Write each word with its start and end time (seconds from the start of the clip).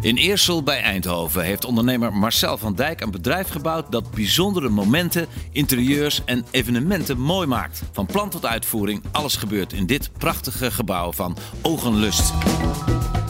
In 0.00 0.16
Eersel 0.16 0.62
bij 0.62 0.82
Eindhoven 0.82 1.42
heeft 1.42 1.64
ondernemer 1.64 2.12
Marcel 2.12 2.58
van 2.58 2.74
Dijk 2.74 3.00
een 3.00 3.10
bedrijf 3.10 3.48
gebouwd 3.48 3.92
dat 3.92 4.10
bijzondere 4.10 4.68
momenten, 4.68 5.26
interieurs 5.52 6.22
en 6.24 6.44
evenementen 6.50 7.18
mooi 7.18 7.46
maakt. 7.46 7.82
Van 7.92 8.06
plan 8.06 8.30
tot 8.30 8.46
uitvoering, 8.46 9.02
alles 9.12 9.36
gebeurt 9.36 9.72
in 9.72 9.86
dit 9.86 10.10
prachtige 10.18 10.70
gebouw 10.70 11.12
van 11.12 11.36
Ogenlust. 11.62 12.32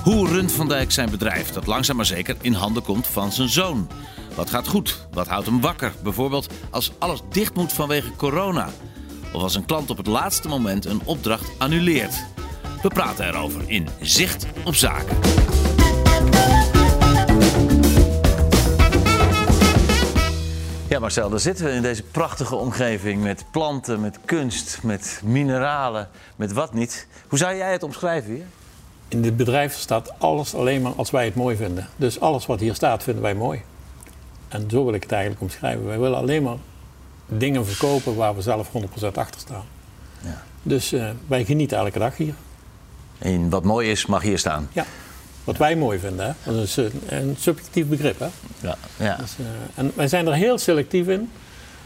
Hoe 0.02 0.28
runt 0.28 0.52
Van 0.52 0.68
Dijk 0.68 0.90
zijn 0.90 1.10
bedrijf 1.10 1.50
dat 1.50 1.66
langzaam 1.66 1.96
maar 1.96 2.06
zeker 2.06 2.36
in 2.40 2.52
handen 2.52 2.82
komt 2.82 3.06
van 3.06 3.32
zijn 3.32 3.48
zoon? 3.48 3.88
Wat 4.34 4.50
gaat 4.50 4.68
goed? 4.68 5.06
Wat 5.12 5.28
houdt 5.28 5.46
hem 5.46 5.60
wakker? 5.60 5.92
Bijvoorbeeld 6.02 6.52
als 6.70 6.92
alles 6.98 7.20
dicht 7.30 7.54
moet 7.54 7.72
vanwege 7.72 8.16
corona. 8.16 8.68
Of 9.32 9.42
als 9.42 9.54
een 9.54 9.66
klant 9.66 9.90
op 9.90 9.96
het 9.96 10.06
laatste 10.06 10.48
moment 10.48 10.84
een 10.84 11.00
opdracht 11.04 11.50
annuleert. 11.58 12.24
We 12.82 12.88
praten 12.88 13.26
erover 13.26 13.62
in 13.66 13.88
Zicht 14.00 14.46
op 14.64 14.74
Zaken. 14.74 15.16
Ja, 20.90 20.98
Marcel, 20.98 21.30
daar 21.30 21.40
zitten 21.40 21.64
we 21.64 21.72
in 21.72 21.82
deze 21.82 22.02
prachtige 22.02 22.56
omgeving 22.56 23.22
met 23.22 23.44
planten, 23.50 24.00
met 24.00 24.18
kunst, 24.24 24.82
met 24.82 25.20
mineralen, 25.24 26.08
met 26.36 26.52
wat 26.52 26.74
niet. 26.74 27.06
Hoe 27.28 27.38
zou 27.38 27.56
jij 27.56 27.72
het 27.72 27.82
omschrijven 27.82 28.32
hier? 28.32 28.44
In 29.08 29.22
dit 29.22 29.36
bedrijf 29.36 29.74
staat 29.74 30.18
alles 30.18 30.54
alleen 30.54 30.82
maar 30.82 30.92
als 30.92 31.10
wij 31.10 31.24
het 31.24 31.34
mooi 31.34 31.56
vinden. 31.56 31.88
Dus 31.96 32.20
alles 32.20 32.46
wat 32.46 32.60
hier 32.60 32.74
staat 32.74 33.02
vinden 33.02 33.22
wij 33.22 33.34
mooi. 33.34 33.62
En 34.48 34.70
zo 34.70 34.84
wil 34.84 34.94
ik 34.94 35.02
het 35.02 35.12
eigenlijk 35.12 35.42
omschrijven. 35.42 35.86
Wij 35.86 35.98
willen 35.98 36.18
alleen 36.18 36.42
maar 36.42 36.56
dingen 37.26 37.66
verkopen 37.66 38.16
waar 38.16 38.34
we 38.34 38.42
zelf 38.42 38.68
100% 38.68 39.12
achter 39.14 39.40
staan. 39.40 39.64
Ja. 40.20 40.42
Dus 40.62 40.92
uh, 40.92 41.10
wij 41.26 41.44
genieten 41.44 41.78
elke 41.78 41.98
dag 41.98 42.16
hier. 42.16 42.34
En 43.18 43.50
wat 43.50 43.64
mooi 43.64 43.90
is, 43.90 44.06
mag 44.06 44.22
hier 44.22 44.38
staan? 44.38 44.68
Ja. 44.72 44.84
Wat 45.50 45.58
wij 45.58 45.76
mooi 45.76 45.98
vinden, 45.98 46.26
hè? 46.26 46.52
dat 46.52 46.62
is 46.62 46.76
een, 46.76 46.92
een 47.08 47.36
subjectief 47.38 47.86
begrip. 47.86 48.18
Hè? 48.18 48.26
Ja. 48.60 48.76
Ja. 48.96 49.16
Dus, 49.16 49.36
uh, 49.40 49.46
en 49.74 49.92
wij 49.94 50.08
zijn 50.08 50.26
er 50.26 50.34
heel 50.34 50.58
selectief 50.58 51.06
in. 51.06 51.30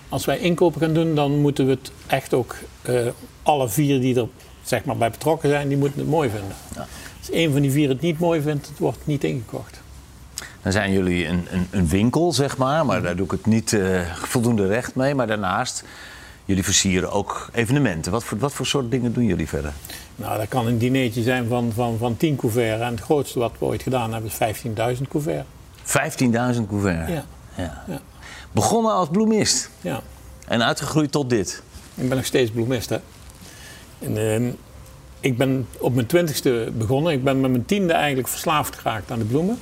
Als 0.09 0.25
wij 0.25 0.39
inkopen 0.39 0.81
gaan 0.81 0.95
doen, 0.95 1.15
dan 1.15 1.39
moeten 1.39 1.67
we 1.67 1.70
het 1.70 1.91
echt 2.07 2.35
ook, 2.35 2.57
uh, 2.89 3.07
alle 3.42 3.69
vier 3.69 4.01
die 4.01 4.20
er 4.20 4.29
zeg 4.62 4.85
maar, 4.85 4.97
bij 4.97 5.11
betrokken 5.11 5.48
zijn, 5.48 5.69
die 5.69 5.77
moeten 5.77 6.01
het 6.01 6.09
mooi 6.09 6.31
vinden. 6.31 6.57
Ja. 6.75 6.87
Als 7.19 7.33
een 7.33 7.53
van 7.53 7.61
die 7.61 7.70
vier 7.70 7.89
het 7.89 8.01
niet 8.01 8.19
mooi 8.19 8.41
vindt, 8.41 8.69
het 8.69 8.79
wordt 8.79 9.07
niet 9.07 9.25
ingekocht. 9.25 9.81
Dan 10.62 10.73
zijn 10.73 10.92
jullie 10.92 11.27
een, 11.27 11.47
een, 11.51 11.67
een 11.70 11.89
winkel, 11.89 12.33
zeg 12.33 12.57
maar, 12.57 12.87
maar 12.87 13.03
daar 13.03 13.17
doe 13.17 13.25
ik 13.25 13.33
het 13.33 13.47
niet 13.47 13.73
uh, 13.73 14.01
voldoende 14.15 14.67
recht 14.67 14.95
mee. 14.95 15.15
Maar 15.15 15.27
daarnaast, 15.27 15.85
jullie 16.45 16.64
versieren 16.64 17.12
ook 17.12 17.48
evenementen. 17.53 18.12
Wat 18.12 18.25
voor, 18.25 18.39
wat 18.39 18.53
voor 18.53 18.67
soort 18.67 18.91
dingen 18.91 19.12
doen 19.12 19.25
jullie 19.25 19.48
verder? 19.48 19.73
Nou, 20.17 20.39
dat 20.39 20.48
kan 20.48 20.67
een 20.67 20.78
dinertje 20.78 21.23
zijn 21.23 21.48
van, 21.48 21.73
van, 21.75 21.98
van 21.98 22.17
10 22.17 22.36
couverts. 22.36 22.83
En 22.83 22.91
het 22.91 23.01
grootste 23.01 23.39
wat 23.39 23.53
we 23.59 23.64
ooit 23.64 23.83
gedaan 23.83 24.12
hebben 24.12 24.31
is 24.39 24.62
15.000 24.98 25.03
couverts. 25.09 25.48
15.000 25.84 26.67
couverts? 26.69 27.11
Ja. 27.11 27.25
Ja. 27.56 27.84
ja. 27.86 28.01
Begonnen 28.53 28.92
als 28.92 29.09
bloemist? 29.09 29.70
Ja. 29.81 30.01
En 30.47 30.64
uitgegroeid 30.64 31.12
tot 31.12 31.31
dit? 31.31 31.62
Ik 31.95 32.09
ben 32.09 32.17
nog 32.17 32.27
steeds 32.27 32.51
bloemist, 32.51 32.89
hè. 32.89 32.98
En, 33.98 34.17
uh, 34.17 34.53
ik 35.20 35.36
ben 35.36 35.69
op 35.79 35.95
mijn 35.95 36.06
twintigste 36.06 36.73
begonnen. 36.77 37.12
Ik 37.12 37.25
ben 37.25 37.41
met 37.41 37.51
mijn 37.51 37.64
tiende 37.64 37.92
eigenlijk 37.92 38.29
verslaafd 38.29 38.77
geraakt 38.77 39.11
aan 39.11 39.19
de 39.19 39.25
bloemen. 39.25 39.58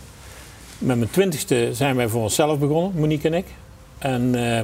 Met 0.78 0.96
mijn 0.96 1.10
twintigste 1.10 1.70
zijn 1.72 1.96
wij 1.96 2.08
voor 2.08 2.22
onszelf 2.22 2.58
begonnen, 2.58 3.00
Monique 3.00 3.28
en 3.28 3.34
ik. 3.34 3.46
En 3.98 4.34
uh, 4.34 4.60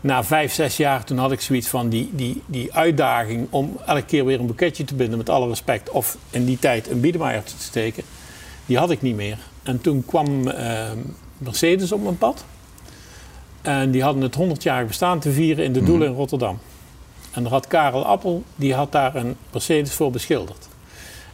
na 0.00 0.24
vijf, 0.24 0.52
zes 0.52 0.76
jaar 0.76 1.04
toen 1.04 1.18
had 1.18 1.32
ik 1.32 1.40
zoiets 1.40 1.68
van 1.68 1.88
die, 1.88 2.10
die, 2.12 2.42
die 2.46 2.74
uitdaging 2.74 3.46
om 3.50 3.76
elke 3.86 4.02
keer 4.02 4.24
weer 4.24 4.40
een 4.40 4.46
boeketje 4.46 4.84
te 4.84 4.94
binden, 4.94 5.18
met 5.18 5.28
alle 5.28 5.48
respect. 5.48 5.90
Of 5.90 6.16
in 6.30 6.44
die 6.44 6.58
tijd 6.58 6.90
een 6.90 7.00
biedemaier 7.00 7.42
te 7.42 7.54
steken. 7.58 8.02
Die 8.66 8.78
had 8.78 8.90
ik 8.90 9.02
niet 9.02 9.16
meer. 9.16 9.38
En 9.62 9.80
toen 9.80 10.04
kwam 10.06 10.48
uh, 10.48 10.90
Mercedes 11.38 11.92
op 11.92 12.02
mijn 12.02 12.18
pad. 12.18 12.44
En 13.62 13.90
die 13.90 14.02
hadden 14.02 14.22
het 14.22 14.38
100-jarig 14.38 14.86
bestaan 14.86 15.18
te 15.18 15.32
vieren 15.32 15.64
in 15.64 15.72
de 15.72 15.82
Doelen 15.82 16.08
in 16.08 16.14
Rotterdam. 16.14 16.58
En 17.32 17.42
daar 17.42 17.52
had 17.52 17.66
Karel 17.66 18.04
Appel, 18.04 18.42
die 18.56 18.74
had 18.74 18.92
daar 18.92 19.14
een 19.14 19.36
Mercedes 19.52 19.92
voor 19.92 20.10
beschilderd. 20.10 20.68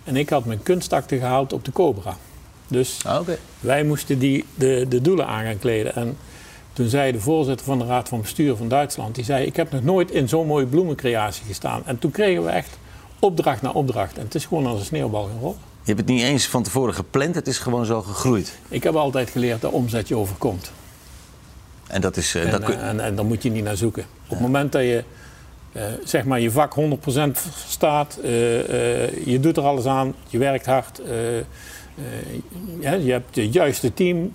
En 0.04 0.16
ik 0.16 0.28
had 0.28 0.44
mijn 0.44 0.62
kunstakte 0.62 1.18
gehaald 1.18 1.52
op 1.52 1.64
de 1.64 1.72
Cobra. 1.72 2.16
Dus 2.68 2.98
ah, 3.06 3.20
okay. 3.20 3.38
wij 3.60 3.84
moesten 3.84 4.18
die, 4.18 4.44
de, 4.54 4.86
de 4.88 5.00
doelen 5.00 5.26
aan 5.26 5.44
gaan 5.44 5.58
kleden. 5.58 5.94
En 5.94 6.16
toen 6.74 6.88
zei 6.88 7.12
de 7.12 7.20
voorzitter 7.20 7.66
van 7.66 7.78
de 7.78 7.84
Raad 7.84 8.08
van 8.08 8.20
Bestuur 8.20 8.56
van 8.56 8.68
Duitsland... 8.68 9.14
die 9.14 9.24
zei, 9.24 9.46
ik 9.46 9.56
heb 9.56 9.72
nog 9.72 9.82
nooit 9.82 10.10
in 10.10 10.28
zo'n 10.28 10.46
mooie 10.46 10.66
bloemencreatie 10.66 11.44
gestaan. 11.46 11.82
En 11.84 11.98
toen 11.98 12.10
kregen 12.10 12.44
we 12.44 12.50
echt 12.50 12.78
opdracht 13.18 13.62
na 13.62 13.70
opdracht. 13.70 14.18
En 14.18 14.24
het 14.24 14.34
is 14.34 14.46
gewoon 14.46 14.66
als 14.66 14.78
een 14.78 14.84
sneeuwbal 14.84 15.24
gaan 15.24 15.38
rollen. 15.40 15.56
Je 15.82 15.92
hebt 15.92 15.98
het 15.98 16.08
niet 16.08 16.22
eens 16.22 16.46
van 16.46 16.62
tevoren 16.62 16.94
gepland, 16.94 17.34
het 17.34 17.46
is 17.46 17.58
gewoon 17.58 17.84
zo 17.86 18.02
gegroeid. 18.02 18.58
Ik 18.68 18.82
heb 18.82 18.94
altijd 18.94 19.30
geleerd 19.30 19.60
dat 19.60 19.72
omzet 19.72 20.08
je 20.08 20.16
overkomt. 20.16 20.72
En 21.86 22.00
dat 22.00 22.16
is... 22.16 22.34
Uh, 22.34 22.44
en, 22.44 22.50
dat 22.50 22.64
kun... 22.64 22.78
en, 22.78 23.00
en, 23.00 23.14
dan 23.14 23.26
moet 23.26 23.42
je 23.42 23.50
niet 23.50 23.64
naar 23.64 23.76
zoeken. 23.76 24.02
Op 24.02 24.30
het 24.30 24.40
moment 24.40 24.72
dat 24.72 24.82
je 24.82 25.04
uh, 25.72 25.82
zeg 26.04 26.24
maar 26.24 26.40
je 26.40 26.50
vak 26.50 26.74
100% 26.80 26.80
staat, 27.66 28.18
uh, 28.22 28.28
je 29.26 29.38
doet 29.40 29.56
er 29.56 29.62
alles 29.62 29.86
aan, 29.86 30.14
je 30.28 30.38
werkt 30.38 30.66
hard, 30.66 31.00
ja, 32.80 32.92
je 32.92 33.10
hebt 33.10 33.36
het 33.36 33.52
juiste 33.52 33.94
team 33.94 34.34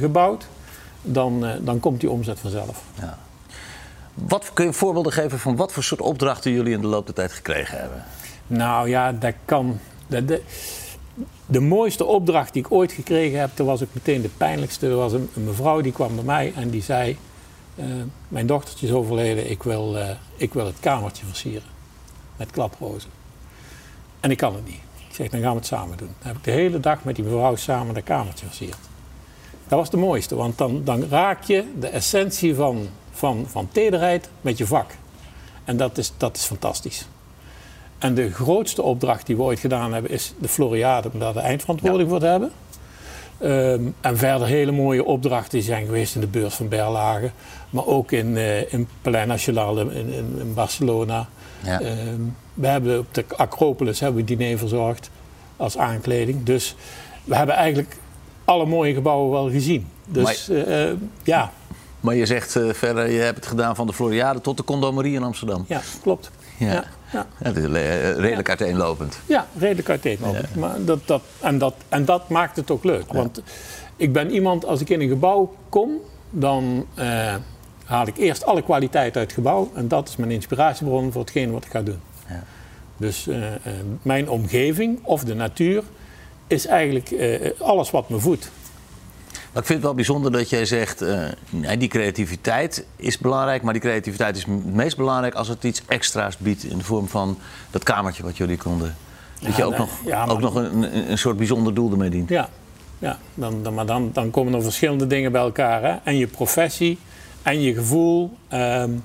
gebouwd, 0.00 0.46
dan, 1.02 1.46
dan 1.60 1.80
komt 1.80 2.00
die 2.00 2.10
omzet 2.10 2.38
vanzelf. 2.38 2.82
Ja. 3.00 3.18
Wat, 4.14 4.50
kun 4.52 4.64
je 4.64 4.72
voorbeelden 4.72 5.12
geven 5.12 5.38
van 5.38 5.56
wat 5.56 5.72
voor 5.72 5.82
soort 5.82 6.00
opdrachten 6.00 6.52
jullie 6.52 6.72
in 6.72 6.80
de 6.80 6.86
loop 6.86 7.06
der 7.06 7.14
tijd 7.14 7.32
gekregen 7.32 7.78
hebben? 7.78 8.04
Nou 8.46 8.88
ja, 8.88 9.12
dat 9.12 9.34
kan. 9.44 9.78
De, 10.06 10.24
de, 10.24 10.42
de, 11.46 11.60
mooiste 11.60 12.04
opdracht 12.04 12.52
die 12.52 12.64
ik 12.64 12.72
ooit 12.72 12.92
gekregen 12.92 13.40
heb, 13.40 13.50
dat 13.54 13.66
was 13.66 13.82
ook 13.82 13.88
meteen 13.92 14.22
de 14.22 14.28
pijnlijkste. 14.28 14.86
Er 14.86 14.96
was 14.96 15.12
een, 15.12 15.30
een 15.34 15.44
mevrouw 15.44 15.80
die 15.80 15.92
kwam 15.92 16.14
bij 16.14 16.24
mij 16.24 16.52
en 16.56 16.70
die 16.70 16.82
zei: 16.82 17.18
uh, 17.74 17.84
Mijn 18.28 18.46
dochtertje 18.46 18.86
is 18.86 18.92
overleden, 18.92 19.50
ik 19.50 19.62
wil, 19.62 19.96
uh, 19.96 20.10
ik 20.36 20.54
wil 20.54 20.66
het 20.66 20.80
kamertje 20.80 21.26
versieren 21.26 21.68
met 22.36 22.50
klaprozen. 22.50 23.10
En 24.20 24.30
ik 24.30 24.36
kan 24.36 24.54
het 24.54 24.64
niet. 24.66 24.80
Ik 25.08 25.14
zeg: 25.14 25.28
Dan 25.28 25.40
gaan 25.40 25.50
we 25.50 25.56
het 25.58 25.66
samen 25.66 25.96
doen. 25.96 26.14
Dan 26.18 26.28
heb 26.28 26.36
ik 26.36 26.44
de 26.44 26.50
hele 26.50 26.80
dag 26.80 27.04
met 27.04 27.16
die 27.16 27.24
mevrouw 27.24 27.56
samen 27.56 27.94
dat 27.94 28.04
kamertje 28.04 28.46
versierd. 28.46 28.78
Dat 29.72 29.80
was 29.80 29.90
de 29.90 29.96
mooiste, 29.96 30.34
want 30.34 30.58
dan, 30.58 30.80
dan 30.84 31.04
raak 31.10 31.42
je 31.42 31.64
de 31.80 31.86
essentie 31.86 32.54
van, 32.54 32.88
van, 33.12 33.46
van 33.48 33.68
tederheid 33.72 34.28
met 34.40 34.58
je 34.58 34.66
vak. 34.66 34.90
En 35.64 35.76
dat 35.76 35.98
is, 35.98 36.12
dat 36.16 36.36
is 36.36 36.44
fantastisch. 36.44 37.08
En 37.98 38.14
de 38.14 38.32
grootste 38.32 38.82
opdracht 38.82 39.26
die 39.26 39.36
we 39.36 39.42
ooit 39.42 39.58
gedaan 39.58 39.92
hebben 39.92 40.10
is 40.10 40.34
de 40.38 40.48
Floriade, 40.48 41.10
om 41.12 41.18
daar 41.18 41.32
de 41.32 41.40
eindverantwoording 41.40 42.02
ja. 42.02 42.08
voor 42.08 42.18
te 42.18 42.26
hebben. 42.26 42.50
Um, 43.42 43.94
en 44.00 44.16
verder 44.16 44.46
hele 44.46 44.72
mooie 44.72 45.04
opdrachten 45.04 45.58
die 45.58 45.66
zijn 45.66 45.86
geweest 45.86 46.14
in 46.14 46.20
de 46.20 46.26
beurs 46.26 46.54
van 46.54 46.68
Berlage, 46.68 47.30
maar 47.70 47.86
ook 47.86 48.12
in, 48.12 48.26
uh, 48.26 48.72
in 48.72 48.88
Palais 49.02 49.26
Nacional 49.26 49.80
in, 49.80 49.90
in, 49.92 50.34
in 50.38 50.54
Barcelona. 50.54 51.28
Ja. 51.60 51.80
Um, 51.80 52.36
we 52.54 52.66
hebben 52.66 52.98
op 52.98 53.14
de 53.14 53.24
Acropolis 53.36 54.00
hebben 54.00 54.24
we 54.24 54.36
diner 54.36 54.58
verzorgd 54.58 55.10
als 55.56 55.78
aankleding. 55.78 56.44
Dus 56.44 56.74
we 57.24 57.36
hebben 57.36 57.54
eigenlijk 57.54 57.96
alle 58.44 58.66
mooie 58.66 58.94
gebouwen 58.94 59.30
wel 59.30 59.50
gezien. 59.50 59.86
Dus 60.06 60.48
maar, 60.48 60.56
uh, 60.56 60.86
uh, 60.86 60.96
ja. 61.22 61.52
Maar 62.00 62.14
je 62.14 62.26
zegt 62.26 62.58
verder, 62.72 63.10
je 63.10 63.20
hebt 63.20 63.36
het 63.36 63.46
gedaan 63.46 63.76
van 63.76 63.86
de 63.86 63.92
Floriade 63.92 64.40
tot 64.40 64.56
de 64.56 64.64
Condomerie 64.64 65.14
in 65.14 65.22
Amsterdam. 65.22 65.64
Ja, 65.68 65.80
klopt. 66.02 66.30
Ja. 66.58 66.72
ja. 66.72 66.84
Ja. 67.12 67.26
ja 67.40 67.50
is 67.50 67.64
redelijk 68.16 68.48
uiteenlopend. 68.48 69.18
Ja, 69.26 69.46
redelijk 69.58 69.88
uiteenlopend. 69.88 70.54
Maar 70.54 70.84
dat, 70.84 71.06
dat, 71.06 71.22
en, 71.40 71.58
dat, 71.58 71.74
en 71.88 72.04
dat 72.04 72.28
maakt 72.28 72.56
het 72.56 72.70
ook 72.70 72.84
leuk. 72.84 73.12
Want 73.12 73.42
ik 73.96 74.12
ben 74.12 74.30
iemand, 74.30 74.64
als 74.64 74.80
ik 74.80 74.88
in 74.88 75.00
een 75.00 75.08
gebouw 75.08 75.54
kom, 75.68 75.90
dan 76.30 76.86
uh, 76.98 77.34
haal 77.84 78.06
ik 78.06 78.16
eerst 78.16 78.44
alle 78.44 78.62
kwaliteit 78.62 79.16
uit 79.16 79.24
het 79.24 79.34
gebouw. 79.34 79.70
En 79.74 79.88
dat 79.88 80.08
is 80.08 80.16
mijn 80.16 80.30
inspiratiebron 80.30 81.12
voor 81.12 81.20
hetgeen 81.20 81.52
wat 81.52 81.64
ik 81.64 81.70
ga 81.70 81.82
doen. 81.82 82.00
Dus 82.96 83.28
mijn 84.02 84.28
omgeving 84.28 84.98
of 85.02 85.24
de 85.24 85.34
natuur 85.34 85.82
is 86.46 86.66
eigenlijk 86.66 87.14
alles 87.58 87.90
wat 87.90 88.08
me 88.08 88.18
voedt. 88.18 88.50
Maar 89.52 89.62
ik 89.62 89.68
vind 89.68 89.78
het 89.78 89.82
wel 89.82 89.94
bijzonder 89.94 90.32
dat 90.32 90.50
jij 90.50 90.64
zegt, 90.64 91.02
uh, 91.02 91.28
die 91.78 91.88
creativiteit 91.88 92.86
is 92.96 93.18
belangrijk, 93.18 93.62
maar 93.62 93.72
die 93.72 93.82
creativiteit 93.82 94.36
is 94.36 94.44
het 94.44 94.74
meest 94.74 94.96
belangrijk 94.96 95.34
als 95.34 95.48
het 95.48 95.64
iets 95.64 95.82
extra's 95.86 96.36
biedt 96.36 96.64
in 96.64 96.78
de 96.78 96.84
vorm 96.84 97.08
van 97.08 97.38
dat 97.70 97.82
kamertje 97.82 98.22
wat 98.22 98.36
jullie 98.36 98.56
konden. 98.56 98.96
Dat 99.40 99.50
ja, 99.50 99.56
je 99.56 99.64
ook 99.64 99.70
nee, 99.70 99.80
nog, 99.80 99.90
ja, 100.04 100.26
ook 100.26 100.40
nog 100.40 100.54
een, 100.54 101.10
een, 101.10 101.18
soort 101.18 101.36
bijzonder 101.36 101.74
doel 101.74 101.90
ermee 101.90 102.10
dient. 102.10 102.28
Ja, 102.28 102.48
ja 102.98 103.18
dan, 103.34 103.62
dan, 103.62 103.74
maar 103.74 103.86
dan, 103.86 104.10
dan 104.12 104.30
komen 104.30 104.54
er 104.54 104.62
verschillende 104.62 105.06
dingen 105.06 105.32
bij 105.32 105.40
elkaar. 105.40 105.82
Hè? 105.82 105.96
En 106.04 106.16
je 106.16 106.26
professie 106.26 106.98
en 107.42 107.60
je 107.60 107.74
gevoel. 107.74 108.36
Um, 108.52 109.02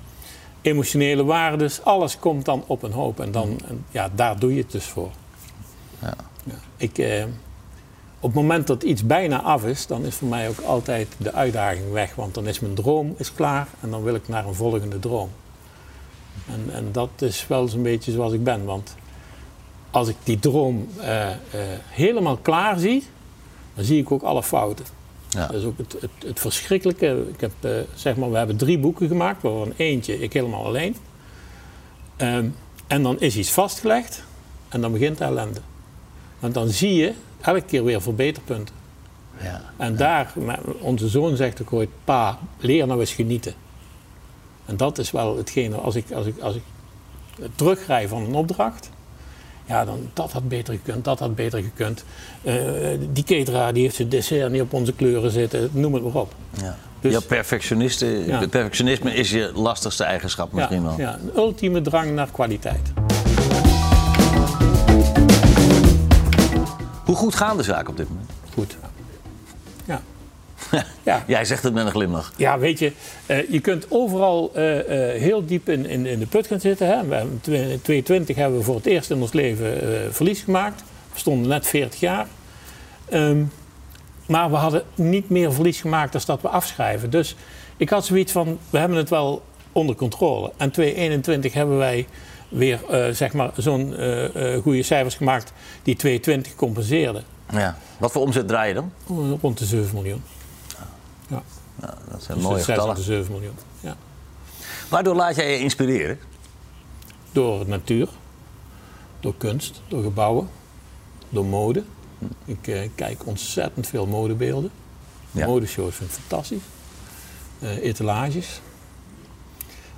emotionele 0.61 1.23
waardes, 1.23 1.83
alles 1.83 2.19
komt 2.19 2.45
dan 2.45 2.63
op 2.67 2.83
een 2.83 2.91
hoop. 2.91 3.19
En, 3.19 3.31
dan, 3.31 3.59
en 3.67 3.85
ja, 3.91 4.09
daar 4.15 4.39
doe 4.39 4.53
je 4.53 4.61
het 4.61 4.71
dus 4.71 4.85
voor. 4.85 5.11
Ja. 6.01 6.13
Ik, 6.77 6.97
eh, 6.97 7.23
op 8.19 8.33
het 8.33 8.41
moment 8.41 8.67
dat 8.67 8.83
iets 8.83 9.05
bijna 9.05 9.41
af 9.41 9.65
is, 9.65 9.87
dan 9.87 10.05
is 10.05 10.15
voor 10.15 10.27
mij 10.27 10.49
ook 10.49 10.59
altijd 10.59 11.07
de 11.17 11.33
uitdaging 11.33 11.91
weg. 11.91 12.15
Want 12.15 12.33
dan 12.33 12.47
is 12.47 12.59
mijn 12.59 12.73
droom 12.73 13.15
is 13.17 13.33
klaar 13.33 13.67
en 13.81 13.89
dan 13.89 14.03
wil 14.03 14.15
ik 14.15 14.27
naar 14.27 14.45
een 14.45 14.55
volgende 14.55 14.99
droom. 14.99 15.29
En, 16.47 16.73
en 16.73 16.91
dat 16.91 17.09
is 17.17 17.47
wel 17.47 17.67
zo'n 17.67 17.83
beetje 17.83 18.11
zoals 18.11 18.33
ik 18.33 18.43
ben. 18.43 18.65
Want 18.65 18.95
als 19.91 20.07
ik 20.07 20.15
die 20.23 20.39
droom 20.39 20.87
eh, 20.99 21.29
eh, 21.29 21.37
helemaal 21.87 22.37
klaar 22.37 22.79
zie, 22.79 23.03
dan 23.75 23.85
zie 23.85 24.01
ik 24.01 24.11
ook 24.11 24.21
alle 24.21 24.43
fouten. 24.43 24.85
Ja. 25.29 25.47
Dat 25.47 25.55
is 25.55 25.63
ook 25.63 25.77
het, 25.77 25.97
het, 25.99 26.11
het 26.25 26.39
verschrikkelijke. 26.39 27.25
Ik 27.33 27.41
heb, 27.41 27.51
eh, 27.59 27.71
zeg 27.95 28.15
maar, 28.15 28.31
we 28.31 28.37
hebben 28.37 28.57
drie 28.57 28.79
boeken 28.79 29.07
gemaakt, 29.07 29.41
waarvan 29.41 29.73
eentje 29.77 30.19
ik 30.19 30.33
helemaal 30.33 30.65
alleen. 30.65 30.95
Ehm, 32.15 32.49
en 32.87 33.03
dan 33.03 33.19
is 33.19 33.37
iets 33.37 33.51
vastgelegd 33.51 34.23
en 34.69 34.81
dan 34.81 34.91
begint 34.91 35.17
de 35.17 35.23
ellende. 35.23 35.59
Want 36.39 36.53
dan 36.53 36.67
zie 36.69 36.93
je 36.93 37.13
elke 37.41 37.61
keer 37.61 37.83
weer 37.83 38.01
verbeterpunten. 38.01 38.75
Ja. 39.41 39.61
En 39.77 39.95
daar, 39.95 40.33
onze 40.79 41.07
zoon 41.07 41.35
zegt 41.35 41.61
ook 41.61 41.73
ooit, 41.73 41.89
pa, 42.03 42.37
leer 42.59 42.87
nou 42.87 42.99
eens 42.99 43.13
genieten. 43.13 43.53
En 44.65 44.77
dat 44.77 44.97
is 44.97 45.11
wel 45.11 45.37
hetgene, 45.37 45.75
als 45.75 45.95
ik, 45.95 46.11
als 46.11 46.25
ik, 46.25 46.39
als 46.39 46.55
ik 46.55 46.61
terugrij 47.55 48.07
van 48.07 48.23
een 48.23 48.33
opdracht, 48.33 48.89
ja, 49.65 49.85
dan 49.85 50.09
dat 50.13 50.31
had 50.31 50.47
beter 50.47 50.73
gekund, 50.73 51.03
dat 51.05 51.19
had 51.19 51.35
beter 51.35 51.61
gekund. 51.61 52.03
Eh, 52.43 52.55
die 53.13 53.23
cateraar 53.23 53.73
die 53.73 53.83
heeft 53.83 53.95
zijn 53.95 54.09
dessert 54.09 54.51
niet 54.51 54.61
op 54.61 54.73
onze 54.73 54.93
kleuren 54.93 55.31
zitten, 55.31 55.69
noem 55.73 55.93
het 55.93 56.03
maar 56.03 56.13
op. 56.21 56.33
Ja. 56.61 56.77
Dus- 57.01 57.13
ja, 57.13 57.19
perfectionisten, 57.19 58.25
Ja. 58.27 58.47
perfectionisme 58.47 59.13
is 59.13 59.31
je 59.31 59.51
lastigste 59.55 60.03
eigenschap 60.03 60.51
misschien 60.51 60.81
ja, 60.81 60.87
wel. 60.87 60.99
ja, 60.99 61.13
een 61.13 61.31
ultieme 61.35 61.81
drang 61.81 62.11
naar 62.11 62.31
kwaliteit. 62.31 62.91
Hoe 67.07 67.15
goed 67.15 67.35
gaan 67.35 67.57
de 67.57 67.63
zaken 67.63 67.89
op 67.89 67.97
dit 67.97 68.09
moment? 68.09 68.29
Goed. 68.53 68.77
Ja. 69.85 70.01
ja. 71.03 71.23
Jij 71.37 71.45
zegt 71.45 71.63
het 71.63 71.73
met 71.73 71.85
een 71.85 71.91
glimlach. 71.91 72.33
Ja, 72.37 72.59
weet 72.59 72.79
je, 72.79 72.91
eh, 73.25 73.49
je 73.49 73.59
kunt 73.59 73.85
overal 73.89 74.51
eh, 74.53 75.13
eh, 75.13 75.21
heel 75.21 75.45
diep 75.45 75.69
in, 75.69 75.85
in, 75.85 76.05
in 76.05 76.19
de 76.19 76.25
put 76.25 76.47
gaan 76.47 76.59
zitten. 76.59 76.87
Hè. 76.87 77.07
We 77.07 77.15
hebben 77.15 77.31
in 77.31 77.39
2022 77.39 78.35
hebben 78.35 78.57
we 78.57 78.65
voor 78.65 78.75
het 78.75 78.85
eerst 78.85 79.09
in 79.09 79.21
ons 79.21 79.33
leven 79.33 80.13
verlies 80.13 80.41
gemaakt. 80.41 80.83
We 81.13 81.19
stonden 81.19 81.47
net 81.47 81.67
40 81.67 81.99
jaar. 81.99 82.27
Ehm, 83.09 83.43
maar 84.25 84.49
we 84.49 84.55
hadden 84.55 84.83
niet 84.95 85.29
meer 85.29 85.53
verlies 85.53 85.81
gemaakt 85.81 86.11
dan 86.11 86.21
dat 86.25 86.41
we 86.41 86.47
afschrijven. 86.47 87.09
Dus 87.09 87.35
ik 87.77 87.89
had 87.89 88.05
zoiets 88.05 88.31
van, 88.31 88.59
we 88.69 88.77
hebben 88.77 88.97
het 88.97 89.09
wel 89.09 89.41
onder 89.71 89.95
controle. 89.95 90.51
En 90.57 90.71
2021 90.71 91.53
hebben 91.53 91.77
wij 91.77 92.07
weer 92.49 92.85
eh, 92.89 93.13
zeg 93.13 93.33
maar 93.33 93.51
zo'n 93.57 93.95
eh, 93.95 94.61
goede 94.61 94.83
cijfers 94.83 95.15
gemaakt 95.15 95.51
die 95.83 95.95
2020 95.95 96.55
compenseerden. 96.55 97.23
Ja. 97.51 97.77
Wat 97.97 98.11
voor 98.11 98.21
omzet 98.21 98.47
draai 98.47 98.67
je 98.67 98.73
dan? 98.73 98.91
Rond 99.41 99.57
de 99.57 99.65
7 99.65 99.93
miljoen. 99.95 100.23
Ja, 101.29 101.41
Ja, 101.81 101.93
dat 102.11 102.23
zijn 102.23 102.37
dus 102.37 102.47
mooie 102.47 102.57
6 102.63 102.65
getallen. 102.65 102.95
de 102.95 103.01
7 103.01 103.31
miljoen. 103.31 103.55
Ja. 103.79 103.95
Waardoor 104.89 105.15
laat 105.15 105.35
jij 105.35 105.51
je 105.51 105.59
inspireren? 105.59 106.19
Door 107.31 107.67
natuur, 107.67 108.07
door 109.19 109.33
kunst, 109.37 109.81
door 109.87 110.03
gebouwen, 110.03 110.49
door 111.29 111.45
mode. 111.45 111.83
Ik 112.45 112.89
kijk 112.95 113.25
ontzettend 113.25 113.87
veel 113.87 114.05
modebeelden. 114.05 114.71
Ja. 115.31 115.45
Modeshows 115.45 115.95
vind 115.95 116.09
ik 116.09 116.15
fantastisch. 116.15 116.61
Etalages. 117.61 118.61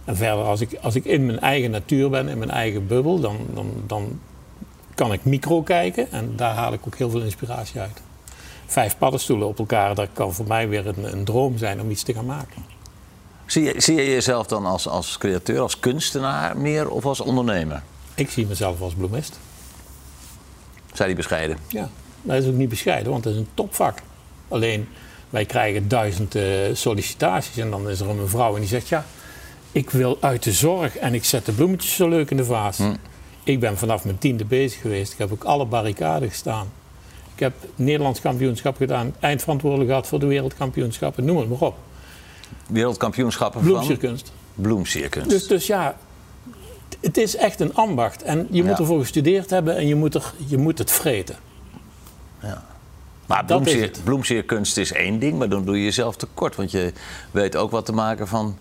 En 0.10 0.16
verder, 0.16 0.44
als 0.44 0.62
ik, 0.62 0.78
als 0.82 0.96
ik 0.96 1.06
in 1.06 1.26
mijn 1.26 1.40
eigen 1.40 1.72
natuur 1.72 2.10
ben, 2.10 2.28
in 2.28 2.38
mijn 2.38 2.50
eigen 2.50 2.88
bubbel, 2.88 3.20
dan, 3.20 3.38
dan, 3.54 3.84
dan 3.88 4.20
kan 4.96 5.14
ik 5.14 5.26
micro 5.26 5.62
kijken. 5.62 6.12
En 6.12 6.34
daar 6.36 6.54
haal 6.56 6.74
ik 6.74 6.80
ook 6.88 6.96
heel 6.96 7.10
veel 7.10 7.22
inspiratie 7.22 7.80
uit. 7.80 8.02
Vijf 8.66 8.98
paddenstoelen 8.98 9.48
op 9.48 9.60
elkaar, 9.60 9.96
dat 9.96 10.08
kan 10.14 10.34
voor 10.34 10.48
mij 10.48 10.70
weer 10.70 10.88
een, 10.88 11.12
een 11.12 11.24
droom 11.24 11.58
zijn 11.58 11.82
om 11.82 11.90
iets 11.90 12.04
te 12.04 12.14
gaan 12.14 12.26
maken. 12.26 12.66
Zie 13.46 13.64
je, 13.64 13.82
zie 13.82 13.96
je 13.96 14.06
jezelf 14.06 14.48
dan 14.48 14.66
als, 14.66 14.88
als 14.88 15.18
createur, 15.18 15.60
als 15.60 15.80
kunstenaar 15.80 16.58
meer 16.58 16.90
of 16.90 17.06
als 17.06 17.20
ondernemer? 17.20 17.84
Ik 18.16 18.30
zie 18.30 18.48
mezelf 18.48 18.82
als 18.82 18.94
bloemist. 18.94 19.40
Zei 20.94 21.08
die 21.08 21.18
bescheiden. 21.18 21.58
Ja, 21.68 21.90
dat 22.22 22.44
is 22.44 22.50
ook 22.50 22.56
niet 22.56 22.70
bescheiden, 22.70 23.12
want 23.12 23.24
het 23.24 23.34
is 23.34 23.40
een 23.40 23.50
topvak. 23.54 24.00
Alleen, 24.48 24.88
wij 25.30 25.46
krijgen 25.46 25.88
duizend 25.88 26.36
eh, 26.36 26.44
sollicitaties 26.74 27.58
en 27.58 27.70
dan 27.70 27.90
is 27.90 28.00
er 28.00 28.10
een 28.10 28.22
mevrouw 28.22 28.54
en 28.54 28.60
die 28.60 28.70
zegt... 28.70 28.88
ja, 28.88 29.06
ik 29.71 29.89
wil 29.89 30.18
uit 30.21 30.44
de 30.44 30.51
zorg 30.51 30.98
en 30.98 31.13
ik 31.13 31.25
zet 31.25 31.45
de 31.45 31.51
bloemetjes 31.51 31.95
zo 31.95 32.10
leuk 32.10 32.31
in 32.31 32.38
de 32.38 32.45
vaas. 32.45 32.80
Ik 33.44 33.60
ben 33.60 33.77
vanaf 33.77 34.04
mijn 34.04 34.18
tiende 34.18 34.45
bezig 34.45 34.81
geweest. 34.81 35.12
Ik 35.12 35.18
heb 35.18 35.31
ook 35.31 35.44
alle 35.44 35.66
barricaden 35.66 36.30
gestaan. 36.30 36.68
Ik 37.33 37.39
heb 37.39 37.54
Nederlands 37.75 38.21
kampioenschap 38.21 38.77
gedaan, 38.77 39.16
eindverantwoordelijk 39.19 39.89
gehad 39.89 40.07
voor 40.07 40.19
de 40.19 40.25
wereldkampioenschappen, 40.25 41.25
noem 41.25 41.38
het 41.38 41.50
maar 41.50 41.60
op. 41.60 41.77
Wereldkampioenschappen 42.68 43.62
van 43.62 43.69
Bloemsierkunst. 44.56 45.30
Dus, 45.30 45.48
dus 45.48 45.68
ja, 45.68 45.98
het 47.00 47.18
is 47.18 47.36
echt 47.36 47.60
een 47.60 47.75
ambacht. 47.75 48.22
En 48.24 48.48
je 48.51 48.62
moet 48.63 48.72
Ja. 48.72 48.77
ervoor 48.77 49.00
gestudeerd 49.00 49.50
hebben 49.50 49.75
en 49.77 49.88
je 49.88 49.95
moet, 49.95 50.15
er, 50.15 50.33
je 50.48 50.57
moet 50.57 50.77
het 50.77 50.92
vreten. 50.92 51.36
maar 53.25 53.45
dat 53.45 53.68
is 53.68 53.74
bloemsier, 53.74 54.04
bloemsierkunst 54.04 54.77
is 54.77 54.92
één 54.92 55.19
ding, 55.19 55.38
maar 55.38 55.50
dan 55.50 55.65
doe 55.65 55.77
je 55.77 55.83
jezelf 55.83 56.15
tekort. 56.15 56.56
Want 56.56 56.72
je 56.72 56.94
weet 57.31 57.56
ook 57.56 57.72
wat 57.72 57.86
te 57.86 57.92
maken 57.94 58.27
van 58.27 58.57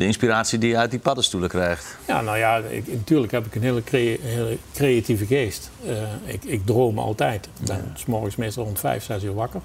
de 0.00 0.06
inspiratie 0.06 0.58
die 0.58 0.68
je 0.70 0.76
uit 0.76 0.90
die 0.90 0.98
paddenstoelen 1.00 1.48
krijgt. 1.48 1.96
Ja, 2.06 2.20
nou 2.20 2.38
ja, 2.38 2.56
ik, 2.56 2.92
natuurlijk 2.92 3.32
heb 3.32 3.46
ik 3.46 3.54
een 3.54 3.62
hele, 3.62 3.84
crea- 3.84 4.16
hele 4.20 4.56
creatieve 4.74 5.26
geest. 5.26 5.70
Eh, 5.86 5.92
ik, 6.24 6.44
ik 6.44 6.66
droom 6.66 6.98
altijd. 6.98 7.48
Ik 7.60 7.66
ben 7.66 7.92
s 7.94 8.04
morgens 8.06 8.36
meestal 8.36 8.64
rond 8.64 8.78
vijf, 8.78 9.04
zes 9.04 9.22
uur 9.22 9.34
wakker. 9.34 9.60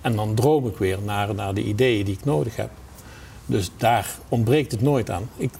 En 0.00 0.16
dan 0.16 0.34
droom 0.34 0.66
ik 0.66 0.76
weer 0.76 0.98
naar, 1.04 1.34
naar 1.34 1.54
de 1.54 1.62
ideeën 1.62 2.04
die 2.04 2.14
ik 2.14 2.24
nodig 2.24 2.56
heb. 2.56 2.70
Dus 3.46 3.70
daar 3.76 4.08
ontbreekt 4.28 4.72
het 4.72 4.80
nooit 4.80 5.10
aan. 5.10 5.28
Ik, 5.36 5.50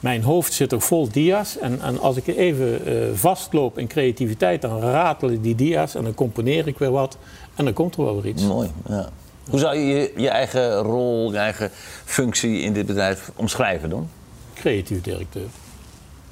mijn 0.00 0.22
hoofd 0.22 0.52
zit 0.52 0.74
ook 0.74 0.82
vol 0.82 1.08
dia's. 1.08 1.58
En, 1.58 1.80
en 1.80 2.00
als 2.00 2.16
ik 2.16 2.26
even 2.26 2.86
eh, 2.86 2.94
vastloop 3.14 3.78
in 3.78 3.86
creativiteit, 3.86 4.62
dan 4.62 4.80
ratelen 4.80 5.40
die 5.42 5.54
dia's. 5.54 5.94
En 5.94 6.04
dan 6.04 6.14
componeer 6.14 6.66
ik 6.66 6.78
weer 6.78 6.90
wat. 6.90 7.16
En 7.54 7.64
dan 7.64 7.74
komt 7.74 7.96
er 7.96 8.04
wel 8.04 8.22
weer 8.22 8.32
iets. 8.32 8.42
Mooi, 8.42 8.70
ja. 8.88 9.08
Hoe 9.50 9.58
zou 9.58 9.76
je 9.76 9.84
je, 9.86 10.12
je 10.16 10.28
eigen 10.28 10.74
rol, 10.74 11.32
je 11.32 11.38
eigen 11.38 11.70
functie 12.04 12.60
in 12.60 12.72
dit 12.72 12.86
bedrijf 12.86 13.30
omschrijven 13.36 13.90
dan? 13.90 14.08
Creatief 14.54 15.00
directeur. 15.00 15.46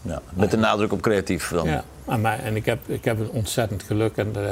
Ja, 0.02 0.22
met 0.32 0.50
de 0.50 0.56
nadruk 0.56 0.92
op 0.92 1.00
creatief 1.00 1.48
dan. 1.48 1.66
Ja, 1.66 1.84
en, 2.06 2.20
mij, 2.20 2.38
en 2.38 2.56
ik, 2.56 2.64
heb, 2.64 2.78
ik 2.86 3.04
heb 3.04 3.20
een 3.20 3.30
ontzettend 3.30 3.82
geluk 3.82 4.16
en 4.16 4.26
eh, 4.26 4.42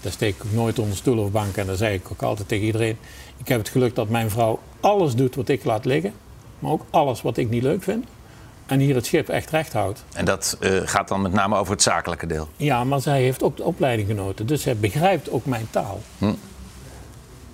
daar 0.00 0.12
steek 0.12 0.34
ik 0.34 0.44
ook 0.44 0.52
nooit 0.52 0.78
onder 0.78 0.96
stoel 0.96 1.18
of 1.18 1.30
bank. 1.30 1.56
En 1.56 1.66
dat 1.66 1.78
zeg 1.78 1.92
ik 1.92 2.10
ook 2.12 2.22
altijd 2.22 2.48
tegen 2.48 2.66
iedereen. 2.66 2.96
Ik 3.36 3.48
heb 3.48 3.58
het 3.58 3.68
geluk 3.68 3.94
dat 3.94 4.08
mijn 4.08 4.30
vrouw 4.30 4.60
alles 4.80 5.14
doet 5.14 5.34
wat 5.34 5.48
ik 5.48 5.64
laat 5.64 5.84
liggen, 5.84 6.12
maar 6.58 6.70
ook 6.70 6.84
alles 6.90 7.22
wat 7.22 7.36
ik 7.36 7.50
niet 7.50 7.62
leuk 7.62 7.82
vind. 7.82 8.04
En 8.66 8.78
hier 8.78 8.94
het 8.94 9.06
schip 9.06 9.28
echt 9.28 9.50
recht 9.50 9.72
houdt. 9.72 10.04
En 10.14 10.24
dat 10.24 10.56
eh, 10.60 10.80
gaat 10.84 11.08
dan 11.08 11.22
met 11.22 11.32
name 11.32 11.56
over 11.56 11.72
het 11.72 11.82
zakelijke 11.82 12.26
deel. 12.26 12.48
Ja, 12.56 12.84
maar 12.84 13.00
zij 13.00 13.22
heeft 13.22 13.42
ook 13.42 13.56
de 13.56 13.62
opleiding 13.62 14.08
genoten, 14.08 14.46
dus 14.46 14.62
zij 14.62 14.76
begrijpt 14.76 15.30
ook 15.30 15.46
mijn 15.46 15.66
taal. 15.70 16.00
Hm. 16.18 16.32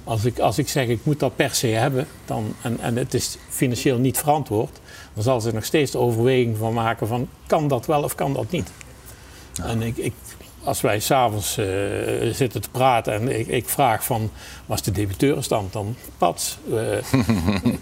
Als, 0.08 0.24
ik, 0.24 0.38
als 0.38 0.58
ik 0.58 0.68
zeg 0.68 0.86
ik 0.86 1.04
moet 1.04 1.20
dat 1.20 1.36
per 1.36 1.54
se 1.54 1.66
hebben 1.66 2.06
dan, 2.24 2.54
en, 2.62 2.80
en 2.80 2.96
het 2.96 3.14
is 3.14 3.36
financieel 3.48 3.98
niet 3.98 4.18
verantwoord, 4.18 4.80
dan 5.14 5.22
zal 5.22 5.40
ze 5.40 5.52
nog 5.52 5.64
steeds 5.64 5.90
de 5.90 5.98
overweging 5.98 6.56
van 6.56 6.72
maken 6.72 7.06
van 7.06 7.28
kan 7.46 7.68
dat 7.68 7.86
wel 7.86 8.02
of 8.02 8.14
kan 8.14 8.32
dat 8.32 8.50
niet. 8.50 8.70
En 9.62 9.82
ik, 9.82 9.96
ik, 9.96 10.12
als 10.62 10.80
wij 10.80 11.00
s'avonds 11.00 11.58
uh, 11.58 11.66
zitten 12.32 12.60
te 12.60 12.70
praten 12.70 13.12
en 13.12 13.38
ik, 13.38 13.46
ik, 13.46 13.68
vraag 13.68 14.04
van 14.04 14.30
was 14.66 14.82
de 14.82 14.90
debiteurenstand 14.90 15.72
dan 15.72 15.96
pats. 16.18 16.58
Uh, 16.72 16.96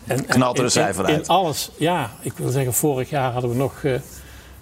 en, 0.07 0.27
Knalt 0.27 0.59
er 0.59 0.65
een 0.65 0.71
cijfer 0.71 1.05
uit. 1.05 1.19
In 1.19 1.27
alles, 1.27 1.71
ja. 1.77 2.11
Ik 2.21 2.33
wil 2.37 2.51
zeggen, 2.51 2.75
vorig 2.75 3.11
jaar 3.11 3.33
hadden 3.33 3.51
we 3.51 3.57
nog 3.57 3.83
uh, 3.83 3.99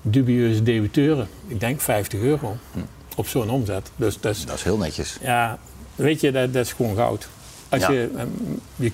dubieuze 0.02 0.62
debiteuren. 0.62 1.28
Ik 1.46 1.60
denk 1.60 1.80
50 1.80 2.20
euro 2.20 2.56
hm. 2.72 2.78
op 3.16 3.26
zo'n 3.26 3.50
omzet. 3.50 3.90
Dus 3.96 4.20
dat 4.20 4.34
is, 4.34 4.46
dat 4.46 4.56
is 4.56 4.62
heel 4.62 4.76
netjes. 4.76 5.18
Ja, 5.20 5.58
weet 5.94 6.20
je, 6.20 6.32
dat, 6.32 6.52
dat 6.52 6.64
is 6.64 6.72
gewoon 6.72 6.96
goud. 6.96 7.28
Als 7.74 7.82
Ja. 7.86 7.92
je, 7.92 8.10
um, 8.18 8.60
je, 8.76 8.92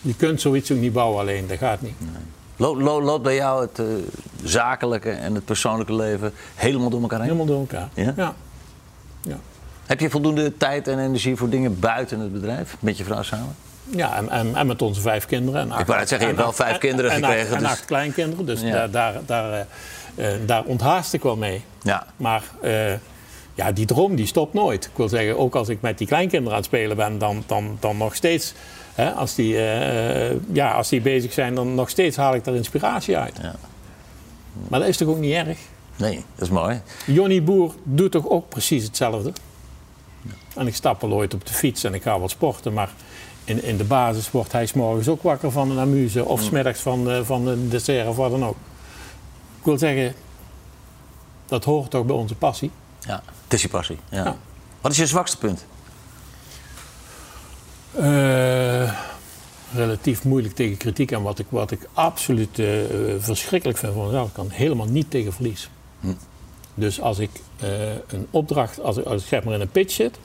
je 0.00 0.14
kunt 0.16 0.40
zoiets 0.40 0.72
ook 0.72 0.78
niet 0.78 0.92
bouwen 0.92 1.20
alleen, 1.20 1.46
dat 1.46 1.58
gaat 1.58 1.80
niet. 1.80 1.94
Loopt 2.56 2.82
lo, 2.82 3.02
lo, 3.02 3.20
bij 3.20 3.34
jou 3.34 3.60
het 3.60 3.78
uh, 3.78 3.86
zakelijke 4.44 5.10
en 5.10 5.34
het 5.34 5.44
persoonlijke 5.44 5.94
leven 5.94 6.32
helemaal 6.54 6.90
door 6.90 7.00
elkaar 7.02 7.18
heen? 7.20 7.26
Helemaal 7.28 7.46
door 7.46 7.60
elkaar. 7.60 7.88
Ja? 7.94 8.12
ja. 8.16 8.34
ja. 9.22 9.36
Heb 9.86 10.00
je 10.00 10.10
voldoende 10.10 10.56
tijd 10.56 10.88
en 10.88 10.98
energie 10.98 11.36
voor 11.36 11.48
dingen 11.48 11.78
buiten 11.80 12.20
het 12.20 12.32
bedrijf? 12.32 12.76
Met 12.80 12.96
je 12.96 13.04
vrouw 13.04 13.22
samen? 13.22 13.54
Ja, 13.84 14.16
en, 14.16 14.28
en, 14.30 14.54
en 14.56 14.66
met 14.66 14.82
onze 14.82 15.00
vijf 15.00 15.26
kinderen. 15.26 15.60
En 15.60 15.70
acht, 15.70 15.80
Ik 15.80 15.86
wou 15.86 15.98
net 15.98 16.08
zeggen, 16.08 16.28
je 16.28 16.34
hebt 16.34 16.46
wel 16.46 16.66
vijf 16.66 16.78
kinderen 16.78 17.10
en, 17.10 17.16
gekregen. 17.24 17.46
En 17.46 17.52
acht, 17.52 17.60
dus... 17.60 17.68
en 17.68 17.72
acht 17.76 17.84
kleinkinderen, 17.84 18.46
dus 18.46 18.60
Ja. 18.60 18.70
daar, 18.70 18.90
daar, 18.92 19.20
daar, 19.26 19.66
uh, 20.14 20.26
daar 20.46 20.64
onthaast 20.64 21.12
ik 21.12 21.22
wel 21.22 21.36
mee. 21.36 21.64
Ja. 21.82 22.06
Maar 22.16 22.42
uh, 22.64 22.92
ja, 23.54 23.72
die 23.72 23.86
droom 23.86 24.16
die 24.16 24.26
stopt 24.26 24.54
nooit. 24.54 24.84
Ik 24.84 24.96
wil 24.96 25.08
zeggen, 25.08 25.38
ook 25.38 25.54
als 25.54 25.68
ik 25.68 25.80
met 25.80 25.98
die 25.98 26.06
kleinkinderen 26.06 26.50
aan 26.50 26.56
het 26.56 26.66
spelen 26.66 26.96
ben, 26.96 27.18
dan, 27.18 27.42
dan, 27.46 27.76
dan 27.80 27.96
nog 27.96 28.14
steeds... 28.14 28.54
Hè, 28.92 29.10
als, 29.10 29.34
die, 29.34 29.54
uh, 29.54 30.52
ja, 30.52 30.72
als 30.72 30.88
die 30.88 31.00
bezig 31.00 31.32
zijn, 31.32 31.54
dan 31.54 31.74
nog 31.74 31.88
steeds 31.88 32.16
haal 32.16 32.34
ik 32.34 32.44
daar 32.44 32.54
inspiratie 32.54 33.16
uit. 33.16 33.38
Ja. 33.42 33.54
Maar 34.68 34.80
dat 34.80 34.88
is 34.88 34.96
toch 34.96 35.08
ook 35.08 35.18
niet 35.18 35.34
erg? 35.34 35.58
Nee, 35.96 36.24
dat 36.34 36.44
is 36.44 36.50
mooi. 36.50 36.80
Johnny 37.06 37.42
Boer 37.42 37.74
doet 37.82 38.12
toch 38.12 38.28
ook 38.28 38.48
precies 38.48 38.84
hetzelfde? 38.84 39.32
En 40.54 40.66
ik 40.66 40.74
stap 40.74 41.02
al 41.02 41.12
ooit 41.12 41.34
op 41.34 41.46
de 41.46 41.52
fiets 41.52 41.84
en 41.84 41.94
ik 41.94 42.02
ga 42.02 42.18
wat 42.18 42.30
sporten, 42.30 42.72
maar 42.72 42.90
in, 43.44 43.62
in 43.62 43.76
de 43.76 43.84
basis 43.84 44.30
wordt 44.30 44.52
hij 44.52 44.66
s'morgens 44.66 45.08
ook 45.08 45.22
wakker 45.22 45.50
van 45.50 45.70
een 45.70 45.78
amuse 45.78 46.24
of 46.24 46.42
smiddags 46.42 46.80
van, 46.80 47.10
eh, 47.10 47.20
van 47.22 47.46
een 47.46 47.68
dessert 47.68 48.08
of 48.08 48.16
wat 48.16 48.30
dan 48.30 48.44
ook. 48.44 48.56
Ik 49.58 49.64
wil 49.64 49.78
zeggen, 49.78 50.14
dat 51.46 51.64
hoort 51.64 51.90
toch 51.90 52.06
bij 52.06 52.16
onze 52.16 52.34
passie. 52.34 52.70
Ja, 53.06 53.22
het 53.44 53.52
is 53.52 53.62
je 53.62 53.68
passie. 53.68 53.98
Ja. 54.08 54.24
Ja. 54.24 54.36
Wat 54.80 54.92
is 54.92 54.98
je 54.98 55.06
zwakste 55.06 55.38
punt? 55.38 55.64
Eh, 57.92 58.92
relatief 59.74 60.24
moeilijk 60.24 60.54
tegen 60.54 60.76
kritiek. 60.76 61.10
En 61.10 61.22
wat 61.22 61.38
ik, 61.38 61.46
wat 61.48 61.70
ik 61.70 61.88
absoluut 61.92 62.58
eh, 62.58 62.66
verschrikkelijk 63.18 63.78
vind 63.78 63.94
van 63.94 64.04
mezelf, 64.04 64.28
ik 64.28 64.34
kan 64.34 64.50
helemaal 64.50 64.86
niet 64.86 65.10
tegen 65.10 65.32
verlies. 65.32 65.68
Dus 66.74 67.00
als 67.00 67.18
ik 67.18 67.30
eh, 67.56 67.94
een 67.94 68.26
opdracht, 68.30 68.80
als 68.80 68.96
ik, 68.96 69.04
als 69.04 69.22
ik 69.22 69.28
zeg 69.28 69.44
maar 69.44 69.54
in 69.54 69.60
een 69.60 69.70
pitch 69.70 69.92
zit, 69.92 70.18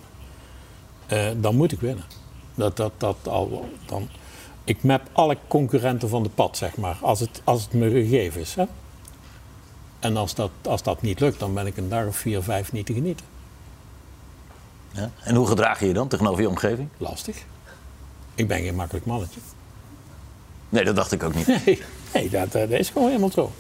eh, 1.08 1.28
dan 1.38 1.56
moet 1.56 1.72
ik 1.72 1.80
winnen. 1.80 2.06
Dat, 2.56 2.78
dat, 2.78 2.92
dat 2.98 3.16
al, 3.28 3.70
dan, 3.86 4.10
ik 4.64 4.84
map 4.84 5.02
alle 5.12 5.38
concurrenten 5.48 6.10
van 6.10 6.24
de 6.24 6.30
pad, 6.30 6.58
zeg 6.58 6.78
maar, 6.78 6.98
als 7.02 7.20
het, 7.20 7.42
als 7.44 7.64
het 7.64 7.74
me 7.74 7.90
gegeven 7.90 8.42
is. 8.42 8.56
Hè? 8.56 8.66
En 10.00 10.18
als 10.18 10.36
dat, 10.36 10.52
als 10.62 10.84
dat 10.84 11.02
niet 11.02 11.20
lukt, 11.20 11.40
dan 11.40 11.54
ben 11.54 11.66
ik 11.68 11.78
een 11.78 11.90
dag 11.90 12.06
of 12.06 12.16
vier, 12.18 12.42
vijf 12.42 12.72
niet 12.72 12.86
te 12.86 12.94
genieten. 12.94 13.26
Ja. 14.92 15.12
En 15.24 15.36
hoe 15.36 15.48
gedraag 15.48 15.80
je 15.80 15.88
je 15.88 15.94
dan 15.94 16.08
tegenover 16.08 16.42
je 16.42 16.50
omgeving? 16.50 16.90
Lastig. 16.98 17.38
Ik 18.36 18.48
ben 18.48 18.62
geen 18.62 18.76
makkelijk 18.76 19.06
mannetje. 19.06 19.40
Nee, 20.70 20.84
dat 20.84 20.96
dacht 20.96 21.12
ik 21.12 21.24
ook 21.24 21.36
niet. 21.36 21.48
Nee, 21.66 21.82
nee 22.14 22.30
dat, 22.30 22.56
eh, 22.56 22.70
dat 22.70 22.80
is 22.80 22.90
gewoon 22.90 23.08
helemaal 23.08 23.32
zo. 23.32 23.52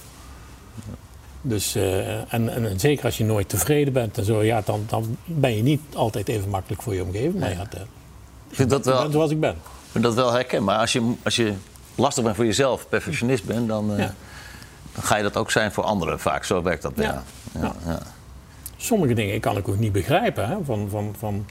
Dus, 1.42 1.76
eh, 1.76 2.34
en, 2.34 2.50
en, 2.50 2.80
zeker 2.80 3.06
als 3.06 3.18
je 3.18 3.24
nooit 3.24 3.50
tevreden 3.50 3.94
bent 3.94 4.18
en 4.18 4.24
zo, 4.24 4.44
ja, 4.44 4.62
dan, 4.66 4.86
dan 4.90 5.18
ben 5.26 5.56
je 5.56 5.64
niet 5.64 5.82
altijd 5.94 6.28
even 6.28 6.50
makkelijk 6.50 6.82
voor 6.82 6.96
je 6.96 7.04
omgeving. 7.04 7.40
Maar 7.40 7.52
ja, 7.52 7.66
dat, 7.70 7.80
Ik 8.50 8.56
vind 8.56 8.70
dat 8.70 8.86
wel, 8.86 9.12
zoals 9.12 9.32
ik 9.32 9.40
ben. 9.40 9.52
ik 9.54 9.92
vind 9.92 10.04
dat 10.04 10.14
wel 10.14 10.32
herkenbaar. 10.32 10.80
Als 10.80 10.94
je, 10.94 11.14
als 11.24 11.36
je 11.36 11.54
lastig 11.96 12.24
bent 12.24 12.36
voor 12.36 12.46
jezelf, 12.46 12.90
perfectionist 12.90 13.46
bent, 13.46 13.68
dan, 13.68 13.92
eh, 13.92 13.98
Ja. 13.98 14.14
Dan 14.98 15.06
ga 15.06 15.16
je 15.16 15.24
dat 15.24 15.38
ook 15.38 15.52
zijn 15.52 15.72
voor 15.72 15.84
anderen 15.84 16.20
vaak. 16.20 16.44
Zo 16.44 16.62
werkt 16.62 16.82
dat. 16.82 16.92
Ja. 16.96 17.24
Ja. 17.60 17.76
Ja. 17.86 18.00
Sommige 18.78 19.14
dingen 19.14 19.40
kan 19.40 19.58
ik 19.58 19.68
ook 19.68 19.80
niet 19.80 19.92
begrijpen. 19.92 20.48
Hè? 20.48 20.56
Van, 20.64 20.88
van, 20.90 21.16
van, 21.20 21.46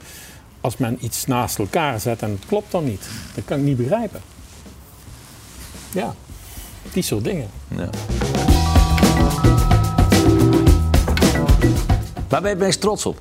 als 0.61 0.77
men 0.77 0.97
iets 1.05 1.25
naast 1.25 1.59
elkaar 1.59 1.99
zet 1.99 2.21
en 2.21 2.31
het 2.31 2.45
klopt 2.47 2.71
dan 2.71 2.83
niet. 2.83 3.07
Dat 3.35 3.45
kan 3.45 3.57
ik 3.57 3.63
niet 3.63 3.77
begrijpen. 3.77 4.21
Ja, 5.91 6.15
die 6.93 7.03
soort 7.03 7.23
dingen. 7.23 7.49
Ja. 7.67 7.89
Waar 12.27 12.41
ben 12.41 12.49
je 12.49 12.55
het 12.55 12.65
meest 12.65 12.81
trots 12.81 13.05
op? 13.05 13.19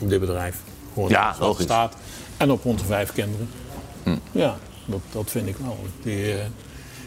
Op 0.00 0.08
dit 0.08 0.20
bedrijf. 0.20 0.56
Gewoon 0.94 1.08
Ja, 1.08 1.36
logisch. 1.38 1.64
staat. 1.64 1.94
En 2.36 2.50
op 2.50 2.64
onze 2.64 2.84
vijf 2.84 3.12
kinderen. 3.12 3.48
Ja, 4.32 4.56
dat, 4.84 5.00
dat 5.12 5.30
vind 5.30 5.48
ik 5.48 5.56
wel. 5.56 5.78
Die, 6.02 6.32
eh, 6.32 6.44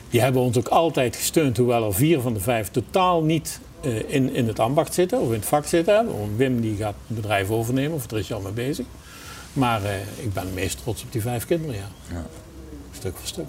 die 0.10 0.22
hebben 0.22 0.42
ons 0.42 0.58
ook 0.58 0.68
altijd 0.68 1.16
gesteund, 1.16 1.58
hoewel 1.58 1.86
er 1.86 1.94
vier 1.94 2.20
van 2.22 2.34
de 2.34 2.40
vijf 2.40 2.70
totaal 2.70 3.24
niet 3.24 3.60
eh, 3.82 4.14
in, 4.14 4.34
in 4.36 4.48
het 4.48 4.60
ambacht 4.60 4.94
zitten 4.94 5.20
of 5.20 5.28
in 5.28 5.34
het 5.34 5.46
vak 5.46 5.66
zitten. 5.66 6.06
Want 6.06 6.30
Wim 6.38 6.62
die 6.62 6.76
gaat 6.76 6.96
het 7.08 7.16
bedrijf 7.16 7.50
overnemen, 7.50 7.96
of 7.96 8.12
er 8.12 8.18
is 8.18 8.28
hij 8.28 8.38
al 8.38 8.44
mee 8.44 8.52
bezig. 8.54 8.86
Maar 9.54 9.84
eh, 9.84 9.92
ik 10.16 10.34
ben 10.34 10.44
het 10.44 10.54
meest 10.56 10.78
trots 10.84 11.04
op 11.04 11.12
die 11.12 11.22
vijf 11.22 11.46
kinderen, 11.46 11.76
ja. 11.76 12.24
Stuk 12.98 13.14
voor 13.18 13.28
stuk. 13.28 13.46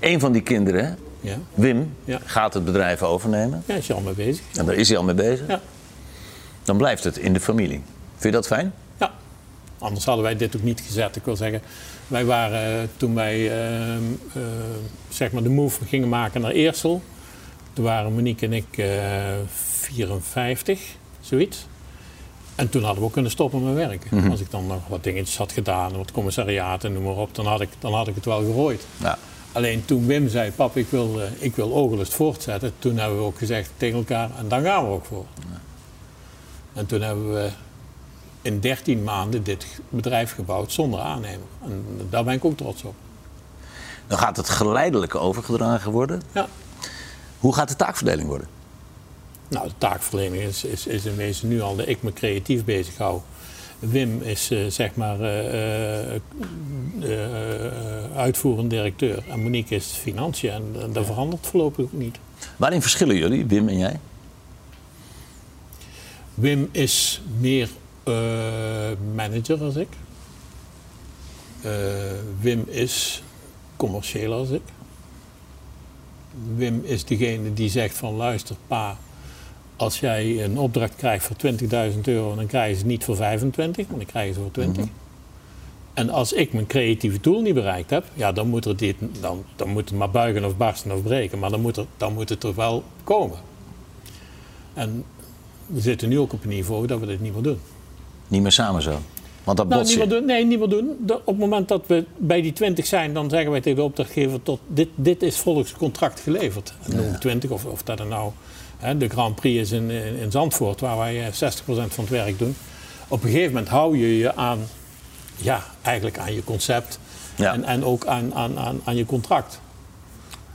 Eén 0.00 0.20
van 0.20 0.32
die 0.32 0.42
kinderen, 0.42 0.98
Ja, 1.20 1.36
Wim, 1.54 1.94
Ja. 2.04 2.18
gaat 2.24 2.54
het 2.54 2.64
bedrijf 2.64 3.02
overnemen. 3.02 3.62
ja 3.66 3.74
is 3.74 3.86
je 3.86 3.92
al 3.94 4.00
mee 4.00 4.14
bezig. 4.14 4.44
En 4.54 4.66
daar 4.66 4.74
is 4.74 4.88
hij 4.88 4.98
al 4.98 5.04
mee 5.04 5.14
bezig. 5.14 5.46
Ja. 5.48 5.60
Dan 6.62 6.76
blijft 6.76 7.04
het 7.04 7.16
in 7.18 7.32
de 7.32 7.40
familie. 7.40 7.82
Vind 8.12 8.22
je 8.22 8.30
dat 8.30 8.46
fijn? 8.46 8.72
Anders 9.78 10.04
hadden 10.04 10.24
wij 10.24 10.36
dit 10.36 10.56
ook 10.56 10.62
niet 10.62 10.80
gezet. 10.86 11.16
Ik 11.16 11.24
wil 11.24 11.36
zeggen, 11.36 11.62
wij 12.06 12.24
waren 12.24 12.80
eh, 12.80 12.88
toen 12.96 13.14
wij 13.14 13.50
ehm, 13.50 14.02
eh, 14.32 14.42
zeg 15.08 15.32
maar 15.32 15.42
de 15.42 15.48
move 15.48 15.84
gingen 15.84 16.08
maken 16.08 16.40
naar 16.40 16.50
Eersel. 16.50 17.02
Toen 17.72 17.84
waren 17.84 18.12
Monique 18.12 18.46
en 18.46 18.52
ik 18.52 18.78
eh 18.78 18.86
54, 19.46 20.80
zoiets. 21.20 21.66
En 22.54 22.68
toen 22.68 22.82
hadden 22.82 23.00
we 23.00 23.06
ook 23.06 23.12
kunnen 23.12 23.30
stoppen 23.30 23.64
met 23.64 23.74
werken. 23.74 24.30
Als 24.30 24.40
ik 24.40 24.50
dan 24.50 24.66
nog 24.66 24.88
wat 24.88 25.04
dingetjes 25.04 25.36
had 25.36 25.52
gedaan, 25.52 25.96
wat 25.96 26.12
commissariaten, 26.12 26.92
noem 26.92 27.02
maar 27.02 27.16
op, 27.16 27.34
dan 27.34 27.46
had 27.46 27.60
ik, 27.60 27.68
dan 27.78 27.94
had 27.94 28.08
ik 28.08 28.14
het 28.14 28.24
wel 28.24 28.38
gerooid. 28.38 28.86
Ja. 29.00 29.18
Alleen 29.52 29.84
toen 29.84 30.06
Wim 30.06 30.28
zei, 30.28 30.50
pap, 30.52 30.76
ik 30.76 30.86
wil, 30.88 31.20
eh, 31.22 31.28
ik 31.38 31.56
wil 31.56 31.74
Ogelust 31.74 32.14
voortzetten, 32.14 32.72
toen 32.78 32.98
hebben 32.98 33.18
we 33.18 33.24
ook 33.24 33.38
gezegd 33.38 33.70
tegen 33.76 33.96
elkaar, 33.96 34.30
en 34.38 34.48
dan 34.48 34.62
gaan 34.62 34.84
we 34.84 34.90
ook 34.90 35.04
voor. 35.04 35.26
En 36.72 36.86
toen 36.86 37.00
hebben 37.00 37.34
we 37.34 37.50
in 38.44 38.60
13 38.60 39.04
maanden 39.04 39.42
dit 39.42 39.66
bedrijf 39.88 40.34
gebouwd 40.34 40.72
zonder 40.72 41.00
aannemer. 41.00 41.46
En 41.62 41.84
daar 42.10 42.24
ben 42.24 42.34
ik 42.34 42.44
ook 42.44 42.56
trots 42.56 42.82
op. 42.82 42.94
Dan 44.06 44.18
gaat 44.18 44.36
het 44.36 44.48
geleidelijk 44.48 45.14
overgedragen 45.14 45.92
worden. 45.92 46.22
Ja. 46.32 46.48
Hoe 47.38 47.54
gaat 47.54 47.68
de 47.68 47.76
taakverdeling 47.76 48.28
worden? 48.28 48.48
Nou, 49.48 49.68
de 49.68 49.74
taakverlening 49.78 50.42
is, 50.42 50.64
is, 50.64 50.86
is 50.86 51.04
in 51.04 51.16
wezen 51.16 51.48
nu 51.48 51.60
al 51.60 51.76
dat 51.76 51.88
ik 51.88 52.02
me 52.02 52.12
creatief 52.12 52.64
bezighoud. 52.64 53.22
Wim 53.78 54.22
is 54.22 54.50
eh, 54.50 54.66
zeg 54.68 54.94
maar 54.94 55.20
eh, 55.20 56.20
uitvoerend 58.16 58.70
directeur 58.70 59.22
en 59.30 59.42
Monique 59.42 59.76
is 59.76 59.86
financiën. 59.86 60.50
En, 60.50 60.74
en 60.80 60.92
dat 60.92 61.06
verandert 61.06 61.46
voorlopig 61.46 61.84
ook 61.84 61.92
niet. 61.92 62.18
Waarin 62.56 62.82
verschillen 62.82 63.16
jullie, 63.16 63.46
Wim 63.46 63.68
en 63.68 63.78
jij? 63.78 63.98
Wim 66.34 66.68
is 66.72 67.22
meer 67.38 67.68
eh, 68.04 68.90
manager 69.14 69.62
als 69.62 69.76
ik. 69.76 69.88
Eh, 71.62 71.72
Wim 72.40 72.64
is 72.68 73.22
commerciëler 73.76 74.36
als 74.36 74.50
ik. 74.50 74.62
Wim 76.56 76.80
is 76.84 77.04
degene 77.04 77.52
die 77.52 77.70
zegt 77.70 77.96
van 77.96 78.14
luister 78.14 78.56
pa, 78.66 78.96
als 79.76 80.00
jij 80.00 80.44
een 80.44 80.58
opdracht 80.58 80.96
krijgt 80.96 81.26
voor 81.26 81.36
20.000 81.36 82.00
euro, 82.04 82.34
dan 82.34 82.46
krijg 82.46 82.70
je 82.70 82.78
ze 82.78 82.86
niet 82.86 83.04
voor 83.04 83.16
25, 83.16 83.88
maar 83.88 83.96
dan 83.98 84.06
krijg 84.06 84.26
je 84.26 84.32
ze 84.32 84.40
voor 84.40 84.50
20. 84.50 84.84
En 85.94 86.10
als 86.10 86.32
ik 86.32 86.52
mijn 86.52 86.66
creatieve 86.66 87.20
doel 87.20 87.40
niet 87.40 87.54
bereikt 87.54 87.90
heb, 87.90 88.04
ja, 88.14 88.32
dan 88.32 88.48
moet, 88.48 88.64
er 88.64 88.76
dit, 88.76 88.96
dan, 89.20 89.44
dan 89.56 89.68
moet 89.68 89.88
het 89.88 89.98
maar 89.98 90.10
buigen 90.10 90.44
of 90.44 90.56
barsten 90.56 90.92
of 90.92 91.02
breken. 91.02 91.38
Maar 91.38 91.50
dan 91.50 91.60
moet, 91.60 91.76
er, 91.76 91.86
dan 91.96 92.12
moet 92.12 92.28
het 92.28 92.42
er 92.42 92.54
wel 92.54 92.84
komen. 93.04 93.38
En 94.74 95.04
we 95.66 95.80
zitten 95.80 96.08
nu 96.08 96.18
ook 96.18 96.32
op 96.32 96.42
een 96.42 96.48
niveau 96.48 96.86
dat 96.86 97.00
we 97.00 97.06
dit 97.06 97.20
niet 97.20 97.32
meer 97.32 97.42
doen. 97.42 97.58
Niet 98.28 98.42
meer 98.42 98.52
samen 98.52 98.82
zo. 98.82 98.98
Want 99.44 99.56
dat 99.56 99.68
Nou, 99.68 99.84
niet 99.84 100.10
doen. 100.10 100.24
Nee, 100.24 100.44
niet 100.44 100.58
meer 100.58 100.68
doen. 100.68 100.96
De- 101.00 101.14
op 101.16 101.26
het 101.26 101.38
moment 101.38 101.68
dat 101.68 101.86
we 101.86 102.04
bij 102.16 102.42
die 102.42 102.52
20 102.52 102.86
zijn, 102.86 103.14
dan 103.14 103.30
zeggen 103.30 103.50
wij 103.50 103.60
tegen 103.60 103.78
de 103.78 103.84
opdrachtgever: 103.84 104.42
tot 104.42 104.60
dit, 104.66 104.88
dit 104.94 105.22
is 105.22 105.36
volgens 105.36 105.72
contract 105.72 106.20
geleverd. 106.20 106.74
Noem 106.86 107.18
20, 107.18 107.50
of, 107.50 107.64
of 107.64 107.82
dat 107.82 108.00
er 108.00 108.06
nou 108.06 108.32
hè, 108.76 108.96
de 108.96 109.08
Grand 109.08 109.34
Prix 109.34 109.60
is 109.60 109.70
in, 109.72 109.90
in, 109.90 110.16
in 110.16 110.30
Zandvoort, 110.30 110.80
waar 110.80 110.96
wij 110.98 111.26
eh, 111.26 111.32
60% 111.32 111.32
van 111.66 111.84
het 112.04 112.08
werk 112.08 112.38
doen. 112.38 112.56
Op 113.08 113.22
een 113.22 113.30
gegeven 113.30 113.52
moment 113.52 113.68
hou 113.68 113.98
je 113.98 114.18
je 114.18 114.36
aan, 114.36 114.58
ja, 115.36 115.64
eigenlijk 115.82 116.18
aan 116.18 116.34
je 116.34 116.44
concept 116.44 116.98
Ja. 117.36 117.52
en, 117.52 117.64
en 117.64 117.84
ook 117.84 118.06
aan, 118.06 118.34
aan, 118.34 118.58
aan, 118.58 118.80
aan 118.84 118.96
je 118.96 119.06
contract. 119.06 119.60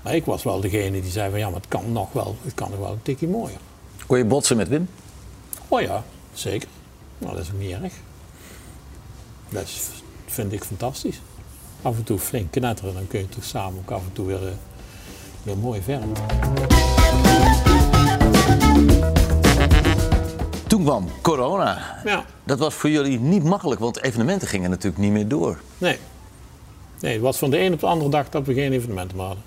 Maar 0.02 0.16
ik 0.16 0.26
was 0.26 0.44
wel 0.44 0.60
degene 0.60 1.02
die 1.02 1.12
zei: 1.12 1.30
van 1.30 1.40
ja, 1.40 1.46
maar 1.50 1.60
het 1.60 1.68
kan 1.68 1.92
nog 1.92 2.12
wel, 2.12 2.36
het 2.44 2.54
kan 2.54 2.70
nog 2.70 2.80
wel 2.80 2.92
een 2.92 3.02
tikje 3.02 3.28
mooier. 3.28 3.58
Kon 4.08 4.18
je 4.18 4.26
botsen 4.26 4.58
met 4.58 4.68
Wim? 4.68 4.90
Oh 5.68 5.82
ja, 5.82 6.04
zeker. 6.34 6.68
Nou, 7.20 7.36
dat 7.36 7.44
is 7.44 7.52
ook 7.54 7.60
niet 7.60 7.72
erg. 7.72 7.94
Dat 9.50 9.64
is, 9.64 9.90
vind 10.26 10.54
ik 10.54 10.64
fantastisch. 10.64 11.22
Af 11.82 11.96
en 11.98 12.04
toe 12.04 12.20
flink 12.20 12.52
knetteren, 12.52 12.94
dan 12.94 13.08
kun 13.08 13.20
je 13.20 13.30
toch 13.30 13.44
samen 13.44 13.80
ook 13.80 13.92
af 13.92 14.02
en 14.02 14.14
toe 14.14 14.26
weer, 14.26 14.48
eh, 14.48 14.54
weer 15.44 15.58
mooi 15.58 15.82
verder. 15.82 16.08
Toen 20.68 20.84
kwam 20.84 21.08
corona. 21.22 22.02
Ja, 22.06 22.26
Dat 22.44 22.60
was 22.60 22.74
voor 22.74 22.90
jullie 22.90 23.20
niet 23.20 23.44
makkelijk, 23.44 23.80
want 23.80 24.04
evenementen 24.04 24.48
gingen 24.48 24.70
natuurlijk 24.70 25.02
niet 25.04 25.12
meer 25.12 25.28
door. 25.28 25.60
nee. 25.78 25.98
Nee, 27.02 27.14
het 27.14 27.22
was 27.22 27.38
van 27.38 27.50
de 27.50 27.60
een 27.60 27.74
op 27.74 27.80
de 27.80 27.86
andere 27.86 28.10
dag 28.10 28.30
dat 28.30 28.46
we 28.46 28.54
geen 28.54 28.72
evenementen 28.74 29.18
meer 29.18 29.26
hadden. 29.26 29.44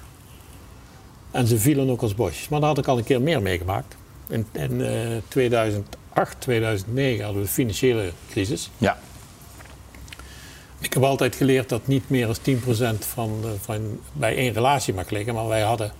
En 1.30 1.46
ze 1.46 1.58
vielen 1.58 1.90
ook 1.90 2.02
als 2.02 2.14
bosjes. 2.14 2.48
Maar 2.48 2.60
daar 2.60 2.68
had 2.68 2.78
ik 2.78 2.86
al 2.86 2.98
een 2.98 3.04
keer 3.04 3.22
meer 3.22 3.42
meegemaakt. 3.42 3.96
In, 4.28 4.46
in 4.52 4.80
eh, 4.82 5.16
2008, 5.28 5.96
2009 6.38 7.24
hadden 7.24 7.42
we 7.42 7.46
de 7.48 7.52
financiële 7.54 8.12
crisis. 8.30 8.70
Ja. 8.78 8.98
Ik 10.78 10.92
heb 10.92 11.02
altijd 11.02 11.34
geleerd 11.36 11.68
dat 11.68 11.86
niet 11.86 12.10
meer 12.10 12.26
dan 12.26 12.36
10% 12.42 13.04
van, 13.06 13.40
de- 13.40 13.54
van 13.60 14.00
bij 14.12 14.36
één 14.36 14.52
relatie 14.52 14.94
mag 14.94 15.10
liggen. 15.10 15.34
Maar 15.34 15.48
wij 15.48 15.60
hadden 15.62 15.92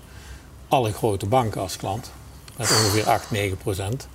alle 0.69 0.93
grote 0.93 1.27
banken 1.27 1.61
als 1.61 1.77
klant. 1.77 2.11
Met 2.57 2.71
ongeveer 2.71 3.07
8, 3.09 3.31
9%. 3.31 4.09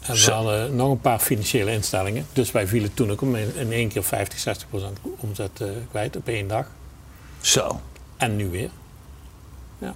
En 0.00 0.14
we 0.14 0.30
hadden 0.30 0.76
nog 0.76 0.90
een 0.90 1.00
paar 1.00 1.18
financiële 1.18 1.72
instellingen. 1.72 2.26
Dus 2.32 2.50
wij 2.52 2.66
vielen 2.66 2.94
toen 2.94 3.10
ook 3.10 3.20
om 3.20 3.34
in, 3.36 3.54
in 3.56 3.72
één 3.72 3.88
keer 3.88 4.02
50, 4.02 4.56
60% 4.58 4.60
omzet 5.18 5.60
eh, 5.60 5.68
kwijt 5.90 6.16
op 6.16 6.28
één 6.28 6.48
dag. 6.48 6.66
Zo. 7.40 7.80
En 8.16 8.36
nu 8.36 8.50
weer. 8.50 8.70
Ja. 9.78 9.94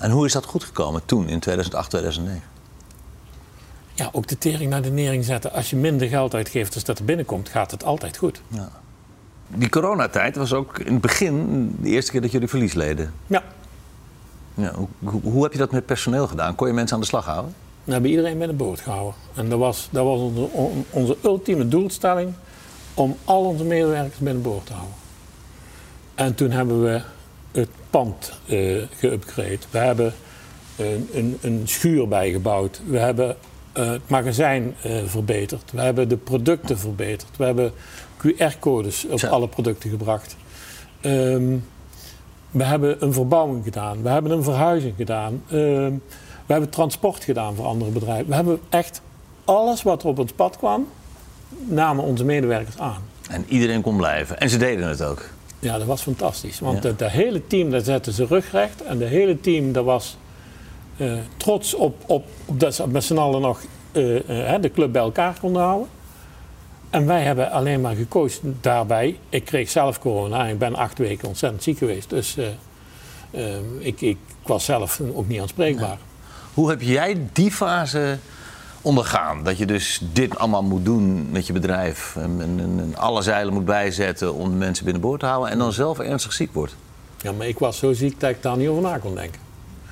En 0.00 0.10
hoe 0.10 0.26
is 0.26 0.32
dat 0.32 0.44
goed 0.44 0.64
gekomen 0.64 1.02
toen, 1.04 1.28
in 1.28 1.40
2008, 1.40 1.90
2009? 1.90 2.42
Ja, 3.96 4.08
ook 4.12 4.26
de 4.26 4.38
tering 4.38 4.70
naar 4.70 4.82
de 4.82 4.90
nering 4.90 5.24
zetten. 5.24 5.52
Als 5.52 5.70
je 5.70 5.76
minder 5.76 6.08
geld 6.08 6.34
uitgeeft 6.34 6.74
als 6.74 6.84
dat 6.84 6.98
er 6.98 7.04
binnenkomt, 7.04 7.48
gaat 7.48 7.70
het 7.70 7.84
altijd 7.84 8.16
goed. 8.16 8.40
Ja. 8.48 8.70
Die 9.48 9.68
coronatijd 9.68 10.36
was 10.36 10.52
ook 10.52 10.78
in 10.78 10.92
het 10.92 11.02
begin 11.02 11.76
de 11.80 11.88
eerste 11.88 12.10
keer 12.10 12.20
dat 12.20 12.32
jullie 12.32 12.48
verlies 12.48 12.74
leden. 12.74 13.12
Ja. 13.26 13.42
Ja, 14.54 14.72
hoe, 14.74 15.20
hoe 15.22 15.42
heb 15.42 15.52
je 15.52 15.58
dat 15.58 15.70
met 15.70 15.86
personeel 15.86 16.26
gedaan? 16.26 16.54
Kon 16.54 16.66
je 16.66 16.72
mensen 16.72 16.94
aan 16.94 17.02
de 17.02 17.08
slag 17.08 17.24
houden? 17.24 17.54
We 17.84 17.92
hebben 17.92 18.10
iedereen 18.10 18.38
bij 18.38 18.46
de 18.46 18.52
boot 18.52 18.80
gehouden. 18.80 19.14
En 19.34 19.48
dat 19.48 19.58
was, 19.58 19.88
dat 19.90 20.04
was 20.04 20.20
onze, 20.20 20.48
onze 20.90 21.16
ultieme 21.22 21.68
doelstelling 21.68 22.32
om 22.94 23.16
al 23.24 23.44
onze 23.44 23.64
medewerkers 23.64 24.18
bij 24.18 24.32
de 24.32 24.38
boord 24.38 24.66
te 24.66 24.72
houden. 24.72 24.94
En 26.14 26.34
toen 26.34 26.50
hebben 26.50 26.82
we 26.82 27.02
het 27.52 27.68
pand 27.90 28.32
uh, 28.46 28.82
geüpgrade. 28.82 29.70
We 29.70 29.78
hebben 29.78 30.14
een, 30.76 31.08
een, 31.12 31.38
een, 31.40 31.62
schuur 31.64 32.08
bijgebouwd. 32.08 32.80
We 32.86 32.98
hebben 32.98 33.36
uh, 33.76 33.90
het 33.90 34.08
magazijn 34.08 34.74
uh, 34.86 34.96
verbeterd. 35.04 35.72
We 35.72 35.80
hebben 35.80 36.08
de 36.08 36.16
producten 36.16 36.78
verbeterd. 36.78 37.36
We 37.36 37.44
hebben 37.44 37.72
QR-codes 38.18 39.06
op 39.06 39.24
alle 39.24 39.48
producten 39.48 39.90
gebracht. 39.90 40.36
Um, 41.00 41.64
we 42.50 42.64
hebben 42.64 43.04
een 43.04 43.12
verbouwing 43.12 43.64
gedaan. 43.64 44.02
We 44.02 44.08
hebben 44.08 44.32
een 44.32 44.42
verhuizing 44.42 44.94
gedaan. 44.96 45.42
Um, 45.52 46.02
we 46.46 46.52
hebben 46.52 46.70
transport 46.70 47.24
gedaan 47.24 47.54
voor 47.54 47.64
andere 47.64 47.90
bedrijven. 47.90 48.28
We 48.28 48.34
hebben 48.34 48.60
echt 48.68 49.00
alles 49.44 49.82
wat 49.82 50.02
er 50.02 50.08
op 50.08 50.18
ons 50.18 50.32
pad 50.32 50.56
kwam, 50.56 50.88
namen 51.48 52.04
onze 52.04 52.24
medewerkers 52.24 52.78
aan. 52.78 53.02
En 53.30 53.44
iedereen 53.48 53.82
kon 53.82 53.96
blijven. 53.96 54.40
En 54.40 54.50
ze 54.50 54.56
deden 54.56 54.88
het 54.88 55.02
ook. 55.02 55.24
Ja, 55.58 55.78
dat 55.78 55.86
was 55.86 56.02
fantastisch. 56.02 56.60
Want 56.60 56.82
het 56.82 57.06
hele 57.06 57.46
team, 57.46 57.70
daar 57.70 57.80
zetten 57.80 58.12
ze 58.12 58.26
rugrecht. 58.26 58.82
En 58.82 59.00
het 59.00 59.08
hele 59.08 59.40
team, 59.40 59.72
dat 59.72 59.84
was 59.84 60.16
trots 61.36 61.74
op, 61.74 62.02
op, 62.06 62.24
op, 62.44 62.60
dat 62.60 62.74
ze 62.74 62.88
met 62.88 63.04
z'n 63.04 63.16
allen 63.16 63.40
nog 63.40 63.60
uh, 63.92 64.14
uh, 64.14 64.54
de 64.60 64.70
club 64.70 64.92
bij 64.92 65.02
elkaar 65.02 65.36
konden 65.40 65.62
houden. 65.62 65.88
En 66.90 67.06
wij 67.06 67.22
hebben 67.22 67.50
alleen 67.50 67.80
maar 67.80 67.94
gekozen 67.94 68.58
daarbij. 68.60 69.18
Ik 69.28 69.44
kreeg 69.44 69.70
zelf 69.70 69.98
corona 69.98 70.44
en 70.46 70.52
ik 70.52 70.58
ben 70.58 70.74
acht 70.74 70.98
weken 70.98 71.28
ontzettend 71.28 71.62
ziek 71.62 71.78
geweest. 71.78 72.10
Dus 72.10 72.36
ik, 73.78 74.00
ik, 74.00 74.16
was 74.42 74.64
zelf 74.64 75.00
ook 75.14 75.28
niet 75.28 75.40
aanspreekbaar. 75.40 75.98
Hoe 76.54 76.68
heb 76.68 76.82
jij 76.82 77.28
die 77.32 77.50
fase 77.50 78.18
ondergaan? 78.82 79.44
Dat 79.44 79.58
je 79.58 79.66
dus 79.66 80.00
dit 80.12 80.38
allemaal 80.38 80.62
moet 80.62 80.84
doen 80.84 81.30
met 81.30 81.46
je 81.46 81.52
bedrijf. 81.52 82.16
En, 82.16 82.40
en, 82.40 82.60
en 82.60 82.96
alle 82.96 83.22
zeilen 83.22 83.54
moet 83.54 83.64
bijzetten 83.64 84.34
om 84.34 84.50
de 84.50 84.56
mensen 84.56 84.84
binnenboord 84.84 85.20
te 85.20 85.26
houden. 85.26 85.50
En 85.50 85.58
dan 85.58 85.72
zelf 85.72 85.98
ernstig 85.98 86.32
ziek 86.32 86.52
wordt. 86.52 86.76
Ja, 87.20 87.32
maar 87.32 87.46
ik 87.46 87.58
was 87.58 87.78
zo 87.78 87.92
ziek 87.92 88.20
dat 88.20 88.30
ik 88.30 88.42
daar 88.42 88.56
niet 88.56 88.68
over 88.68 88.82
na 88.82 88.98
kon 88.98 89.14
denken. 89.14 89.45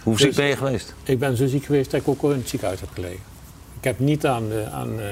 Hoe 0.05 0.19
ziek 0.19 0.27
dus 0.27 0.37
ben 0.37 0.47
je 0.47 0.57
geweest? 0.57 0.95
Ik 1.03 1.19
ben 1.19 1.37
zo 1.37 1.47
ziek 1.47 1.65
geweest 1.65 1.91
dat 1.91 2.01
ik 2.01 2.09
ook 2.09 2.23
in 2.23 2.31
het 2.31 2.49
ziekenhuis 2.49 2.81
heb 2.81 2.89
gelegen. 2.93 3.23
Ik 3.79 3.85
heb 3.85 3.99
niet 3.99 4.27
aan, 4.27 4.45
aan, 4.73 4.99
uh, 4.99 5.05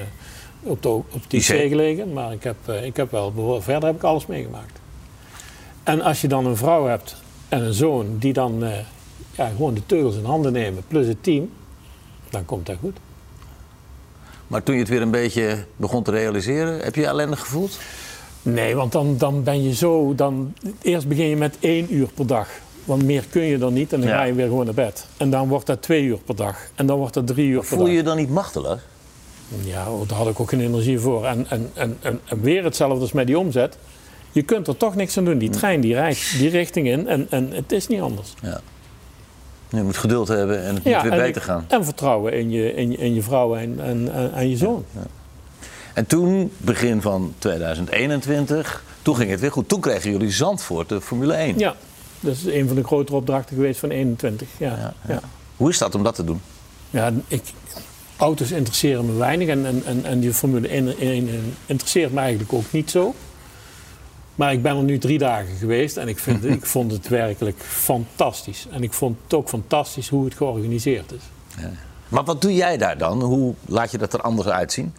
op, 0.63 0.83
de, 0.83 0.89
op 0.89 1.23
de 1.29 1.37
IC 1.37 1.45
gelegen, 1.45 2.13
maar 2.13 2.33
ik 2.33 2.43
heb, 2.43 2.57
uh, 2.69 2.85
ik 2.85 2.97
heb 2.97 3.11
wel, 3.11 3.61
verder 3.63 3.89
heb 3.89 3.97
ik 3.97 4.03
alles 4.03 4.27
meegemaakt. 4.27 4.81
En 5.83 6.01
als 6.01 6.21
je 6.21 6.29
dan 6.29 6.47
een 6.47 6.57
vrouw 6.57 6.87
hebt 6.87 7.17
en 7.49 7.63
een 7.63 7.73
zoon 7.73 8.19
die 8.19 8.33
dan 8.33 8.65
ja, 9.37 9.49
gewoon 9.49 9.75
de 9.75 9.87
teugels 9.87 10.17
in 10.17 10.25
handen 10.25 10.53
nemen, 10.53 10.83
plus 10.89 11.07
het 11.07 11.23
team, 11.23 11.51
dan 12.31 12.45
komt 12.45 12.67
dat 12.67 12.77
goed. 12.81 12.97
Maar 14.47 14.63
toen 14.63 14.75
je 14.75 14.81
het 14.81 14.91
weer 14.91 15.03
een 15.03 15.11
beetje 15.11 15.65
begon 15.77 16.03
te 16.03 16.11
realiseren, 16.11 16.81
heb 16.81 16.95
je 16.95 17.01
je 17.01 17.07
ellendig 17.07 17.41
gevoeld? 17.41 17.79
Nee, 18.43 18.75
want 18.75 18.93
dan, 18.93 19.19
dan 19.19 19.43
ben 19.43 19.63
je 19.63 19.75
zo. 19.75 20.15
Dan, 20.15 20.55
eerst 20.83 21.09
begin 21.09 21.27
je 21.27 21.37
met 21.37 21.57
één 21.61 21.95
uur 21.95 22.09
per 22.15 22.27
dag. 22.27 22.49
Want 22.85 23.05
meer 23.05 23.25
kun 23.31 23.43
je 23.43 23.59
dan 23.59 23.73
niet 23.73 23.93
en 23.93 24.01
dan 24.01 24.11
ga 24.11 24.23
je 24.23 24.33
weer 24.33 24.47
gewoon 24.47 24.65
naar 24.65 24.75
bed. 24.75 25.07
En 25.17 25.31
dan 25.31 25.49
wordt 25.49 25.67
dat 25.67 25.83
twee 25.83 26.03
uur 26.03 26.19
per 26.19 26.37
dag. 26.37 26.57
En 26.75 26.87
dan 26.87 26.99
wordt 26.99 27.15
dat 27.15 27.27
drie 27.27 27.49
uur 27.49 27.59
per 27.59 27.67
voel 27.67 27.79
dag. 27.79 27.87
Voel 27.87 27.95
je 27.95 28.03
je 28.03 28.09
dan 28.09 28.17
niet 28.17 28.31
machteloos? 28.31 28.79
Ja, 29.65 29.85
daar 30.07 30.19
had 30.19 30.29
ik 30.29 30.41
ook 30.41 30.49
geen 30.49 30.61
energie 30.61 30.99
voor. 30.99 31.27
En, 31.27 31.47
en, 31.49 31.71
en, 31.75 31.99
en, 32.01 32.41
weer 32.41 32.65
hetzelfde 32.65 33.01
als 33.01 33.13
met 33.13 33.27
die 33.27 33.39
omzet. 33.39 33.79
Je 34.33 34.43
kunt 34.43 34.69
er 34.69 34.77
toch 34.77 34.95
niks 34.95 35.19
aan 35.19 35.25
doen. 35.25 35.39
Die 35.39 35.51
trein 35.51 35.81
die 35.81 35.95
rijdt 35.95 36.39
die 36.39 36.51
richting 36.51 36.89
in 36.89 37.09
en, 37.09 37.27
en 37.31 37.51
het 37.53 37.73
is 37.73 37.87
niet 37.87 38.01
anders. 38.01 38.35
Ja. 38.43 38.61
Je 39.69 39.83
moet 39.83 39.97
geduld 39.97 40.29
hebben 40.29 40.65
en 40.65 40.75
het 40.75 40.85
moet 40.85 41.03
weer 41.03 41.11
beter 41.11 41.43
gaan. 41.43 41.65
En 41.69 41.85
vertrouwen 41.85 42.33
in 42.33 42.51
je, 42.51 42.75
in 42.75 42.99
in 42.99 43.15
je 43.15 43.23
vrouw 43.23 43.57
en, 43.57 43.81
en, 43.81 44.33
en 44.35 44.49
je 44.49 44.57
zoon. 44.57 44.85
Ja, 44.91 45.01
En 45.95 46.07
toen, 46.07 46.53
begin 46.57 47.03
van 47.03 47.35
2021, 47.39 48.85
toen 49.03 49.17
ging 49.17 49.31
het 49.31 49.41
weer 49.41 49.53
goed. 49.53 49.69
Toen 49.69 49.81
kregen 49.81 50.11
jullie 50.11 50.31
Zandvoort, 50.31 50.89
de 50.89 51.01
Formule 51.01 51.33
1. 51.33 51.59
Ja, 51.59 51.75
dat 52.23 52.37
is 52.37 52.45
een 52.45 52.67
van 52.67 52.77
de 52.77 52.85
grotere 52.85 53.17
opdrachten 53.17 53.57
geweest 53.57 53.81
van 53.81 53.91
21. 53.91 54.49
Ja, 54.59 54.95
ja, 55.09 55.21
Hoe 55.57 55.69
is 55.69 55.79
dat 55.79 55.95
om 55.95 56.03
dat 56.03 56.15
te 56.15 56.25
doen? 56.25 56.41
Ja, 56.91 57.13
ik, 57.29 57.43
auto's 58.17 58.51
interesseren 58.51 59.07
me 59.07 59.13
weinig 59.13 59.49
en, 59.49 59.85
en, 59.87 60.05
en 60.05 60.21
die 60.21 60.33
Formule 60.33 60.69
1, 60.69 60.99
1 60.99 61.29
interesseert 61.67 62.13
me 62.13 62.21
eigenlijk 62.21 62.53
ook 62.53 62.73
niet 62.73 62.91
zo. 62.91 63.15
Maar 64.35 64.53
ik 64.53 64.63
ben 64.63 64.77
er 64.77 64.83
nu 64.83 64.99
drie 64.99 65.19
dagen 65.19 65.57
geweest 65.57 65.97
en 65.97 66.09
ik, 66.09 66.19
vind, 66.19 66.45
ik 66.59 66.67
vond 66.67 66.93
het 66.93 67.09
werkelijk 67.09 67.61
fantastisch. 67.61 68.67
En 68.71 68.83
ik 68.83 68.93
vond 68.93 69.17
het 69.25 69.35
ook 69.35 69.49
fantastisch 69.49 70.09
hoe 70.09 70.25
het 70.25 70.35
georganiseerd 70.35 71.13
is. 71.13 71.23
Ja. 71.59 71.71
Maar 72.09 72.25
wat 72.25 72.41
doe 72.41 72.55
jij 72.55 72.77
daar 72.77 72.99
dan? 72.99 73.23
Hoe 73.23 73.55
laat 73.67 73.91
je 73.91 73.99
dat 73.99 74.13
er 74.13 74.21
anders 74.21 74.49
uitzien? 74.49 74.95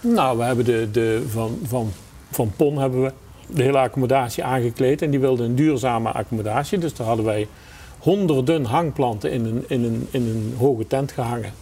Nou, 0.00 0.38
we 0.38 0.44
hebben 0.44 0.64
de, 0.64 0.88
de, 0.92 1.24
van, 1.30 1.58
van, 1.66 1.92
van 2.30 2.52
PON 2.56 2.78
hebben 2.78 3.02
we 3.02 3.12
de 3.48 3.62
hele 3.62 3.78
accommodatie 3.78 4.44
aangekleed. 4.44 5.02
En 5.02 5.10
die 5.10 5.20
wilden 5.20 5.46
een 5.46 5.54
duurzame 5.54 6.10
accommodatie. 6.10 6.78
Dus 6.78 6.94
daar 6.94 7.06
hadden 7.06 7.24
wij 7.24 7.48
honderden 7.98 8.64
hangplanten 8.64 9.30
in 9.30 9.44
een, 9.44 9.64
in 9.68 9.84
een, 9.84 10.08
in 10.10 10.22
een 10.22 10.54
hoge 10.58 10.86
tent 10.86 11.12
gehangen. 11.12 11.52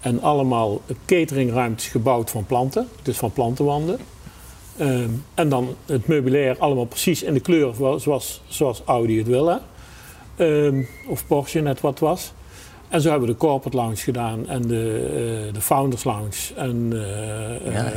En 0.00 0.22
allemaal 0.22 0.80
cateringruimtes 1.06 1.86
gebouwd 1.86 2.30
van 2.30 2.46
planten. 2.46 2.88
Dus 3.02 3.16
van 3.16 3.32
plantenwanden. 3.32 3.98
Uh, 4.76 5.00
en 5.34 5.48
dan 5.48 5.76
het 5.86 6.06
meubilair 6.06 6.56
allemaal 6.58 6.84
precies 6.84 7.22
in 7.22 7.34
de 7.34 7.40
kleur 7.40 7.74
zoals, 7.96 8.42
zoals 8.48 8.82
Audi 8.84 9.18
het 9.18 9.26
wil. 9.26 9.46
Hè? 9.46 9.56
Uh, 10.70 10.86
of 11.08 11.26
Porsche 11.26 11.60
net 11.60 11.80
wat 11.80 11.98
was. 11.98 12.32
En 12.88 13.00
zo 13.00 13.10
hebben 13.10 13.28
we 13.28 13.34
de 13.34 13.40
Corporate 13.40 13.76
Lounge 13.76 13.96
gedaan 13.96 14.48
en 14.48 14.62
de, 14.62 15.44
uh, 15.46 15.54
de 15.54 15.60
Founders 15.60 16.04
Lounge 16.04 16.54
en 16.56 16.90
uh, 16.92 17.00
ja, 17.64 17.72
ja. 17.72 17.92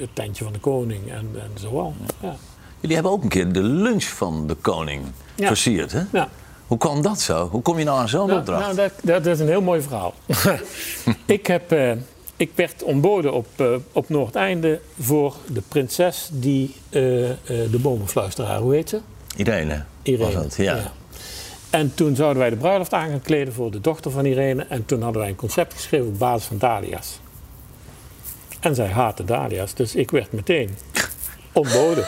het 0.00 0.08
tentje 0.12 0.44
van 0.44 0.52
de 0.52 0.58
koning 0.58 1.10
en, 1.10 1.28
en 1.34 1.50
zo 1.60 1.72
wel. 1.72 1.94
Ja. 2.20 2.36
Jullie 2.84 2.98
hebben 2.98 3.18
ook 3.18 3.22
een 3.22 3.28
keer 3.28 3.52
de 3.52 3.62
lunch 3.62 4.04
van 4.04 4.46
de 4.46 4.54
koning 4.54 5.04
versierd, 5.36 5.92
hè? 5.92 6.02
Ja. 6.12 6.28
Hoe 6.66 6.78
kwam 6.78 7.02
dat 7.02 7.20
zo? 7.20 7.48
Hoe 7.48 7.62
kom 7.62 7.78
je 7.78 7.84
nou 7.84 7.98
aan 7.98 8.08
zo'n 8.08 8.26
nou, 8.26 8.38
opdracht? 8.38 8.76
Nou, 8.76 8.76
dat, 8.76 9.24
dat, 9.24 9.26
is 9.26 9.40
een 9.40 9.48
heel 9.48 9.62
mooi 9.62 9.80
verhaal. 9.80 10.14
ik 11.26 11.46
heb 11.46 11.72
uh, 11.72 11.92
ik 12.36 12.50
werd 12.54 12.82
ontboden 12.82 13.32
op, 13.32 13.46
uh, 13.56 13.76
op 13.92 14.08
Noordeinde 14.08 14.80
voor 15.00 15.36
de 15.46 15.62
prinses 15.68 16.28
die 16.32 16.74
uh, 16.90 17.00
de 17.46 17.78
bomenfluisteraar, 17.80 18.60
hoe 18.60 18.74
heet 18.74 18.88
ze? 18.88 19.00
Irene. 19.36 19.84
Irene, 20.02 20.32
was 20.32 20.44
het, 20.44 20.56
ja. 20.56 20.76
ja. 20.76 20.92
En 21.70 21.94
toen 21.94 22.16
zouden 22.16 22.38
wij 22.38 22.50
de 22.50 22.56
bruiloft 22.56 22.92
aan 22.92 23.08
gaan 23.08 23.22
kleden 23.22 23.54
voor 23.54 23.70
de 23.70 23.80
dochter 23.80 24.10
van 24.10 24.24
Irene. 24.24 24.66
En 24.68 24.86
toen 24.86 25.02
hadden 25.02 25.20
wij 25.20 25.30
een 25.30 25.36
concept 25.36 25.74
geschreven 25.74 26.06
op 26.06 26.18
basis 26.18 26.46
van 26.46 26.58
dahlia's. 26.58 27.18
En 28.60 28.74
zij 28.74 28.88
haatte 28.88 29.24
dahlia's, 29.24 29.74
dus 29.74 29.94
ik 29.94 30.10
werd 30.10 30.32
meteen 30.32 30.70
ontboden. 31.52 32.06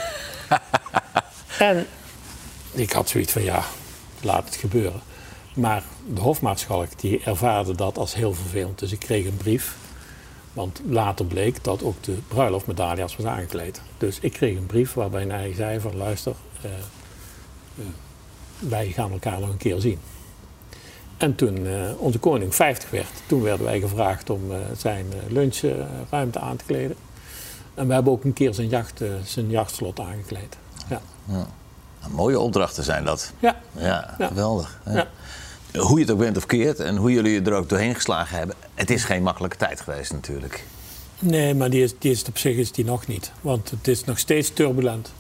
en 1.59 1.87
ik 2.73 2.93
had 2.93 3.09
zoiets 3.09 3.33
van, 3.33 3.43
ja, 3.43 3.65
laat 4.21 4.45
het 4.45 4.57
gebeuren. 4.57 5.01
Maar 5.55 5.83
de 6.07 6.21
hofmaarschalk 6.21 7.01
die 7.01 7.23
ervaarde 7.25 7.75
dat 7.75 7.99
als 7.99 8.15
heel 8.15 8.35
vervelend. 8.35 8.79
Dus 8.79 8.93
ik 8.93 8.99
kreeg 8.99 9.25
een 9.27 9.37
brief 9.37 9.77
want 10.57 10.81
later 10.89 11.27
bleek 11.27 11.65
dat 11.65 11.83
ook 11.83 12.03
de 12.03 12.17
bruiloft 12.29 12.67
met 12.67 12.77
Dalia's 12.77 13.17
was 13.17 13.27
aangekleed. 13.27 13.81
Dus 13.99 14.19
ik 14.21 14.33
kreeg 14.33 14.57
een 14.57 14.67
brief 14.67 14.93
waarbij 14.93 15.25
hij 15.25 15.53
zei 15.55 15.81
van 15.81 15.97
luister, 15.97 16.35
uh, 16.65 16.71
uh, 17.75 17.85
wij 18.59 18.87
gaan 18.87 19.13
elkaar 19.13 19.41
nog 19.41 19.49
een 19.49 19.57
keer 19.57 19.81
zien. 19.81 19.99
En 21.17 21.35
toen 21.35 21.67
uh, 21.67 21.91
onze 21.99 22.19
koning 22.19 22.55
50 22.55 22.91
werd, 22.91 23.09
toen 23.27 23.43
werden 23.43 23.67
wij 23.67 23.81
gevraagd 23.81 24.31
om 24.31 24.43
zijn 24.77 25.07
lunchruimte 25.29 26.39
aan 26.39 26.57
te 26.57 26.65
kleden. 26.65 26.97
En 27.77 27.87
we 27.87 27.93
hebben 27.93 28.13
ook 28.13 28.25
een 28.25 28.33
keer 28.33 28.55
zijn, 28.55 28.69
jacht, 28.69 29.01
zijn 29.25 29.51
jachtslot 29.51 30.01
aangekleed. 30.01 30.57
Ja. 30.89 31.01
ja. 31.25 31.47
Mooie 32.11 32.41
opdrachten 32.41 32.85
zijn 32.85 33.05
dat. 33.05 33.33
Ja. 33.39 33.57
Ja, 33.73 34.15
geweldig. 34.19 34.81
Ja 34.85 35.07
hoe 35.77 35.99
je 35.99 36.05
het 36.05 36.11
ook 36.11 36.19
bent 36.19 36.37
of 36.37 36.47
keert 36.47 36.79
en 36.79 36.97
hoe 36.97 37.13
jullie 37.13 37.43
er 37.43 37.53
ook 37.53 37.69
doorheen 37.69 37.95
geslagen 37.95 38.39
hebben, 38.39 38.57
het 38.75 38.91
is 38.91 39.05
geen 39.05 39.23
makkelijke 39.23 39.57
tijd 39.57 39.81
geweest 39.81 40.13
natuurlijk. 40.13 40.65
Nee, 41.19 41.55
maar 41.55 41.71
die 41.71 41.83
is, 41.83 41.95
die 41.99 42.11
is 42.11 42.25
op 42.25 42.39
zich 42.39 42.57
is 42.57 42.73
die 42.73 42.85
nog 42.85 43.07
niet. 43.07 43.33
Want 43.41 43.71
het 43.71 43.89
is 43.89 44.05
nog 44.05 44.19
steeds 44.19 44.53
turbulent. 44.53 45.13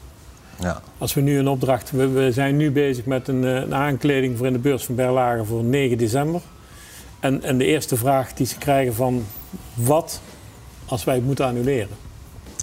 Ja. 0.60 0.82
Als 0.98 1.14
we 1.14 1.20
nu 1.20 1.38
een 1.38 1.48
opdracht... 1.48 1.90
We, 1.90 2.08
we 2.08 2.32
zijn 2.32 2.56
nu 2.56 2.70
bezig 2.70 3.04
met 3.04 3.28
een, 3.28 3.42
een, 3.42 3.74
aankleding 3.74 4.36
voor 4.36 4.46
in 4.46 4.52
de 4.52 4.58
beurs 4.58 4.84
van 4.84 4.94
Berlage 4.94 5.44
voor 5.44 5.64
9 5.64 5.98
december. 5.98 6.40
En, 7.20 7.42
en 7.42 7.58
de 7.58 7.64
eerste 7.64 7.96
vraag 7.96 8.32
die 8.32 8.46
ze 8.46 8.58
krijgen 8.58 8.94
van... 8.94 9.26
Wat 9.74 10.20
als 10.86 11.04
wij 11.04 11.14
het 11.14 11.24
moeten 11.24 11.46
annuleren? 11.46 12.05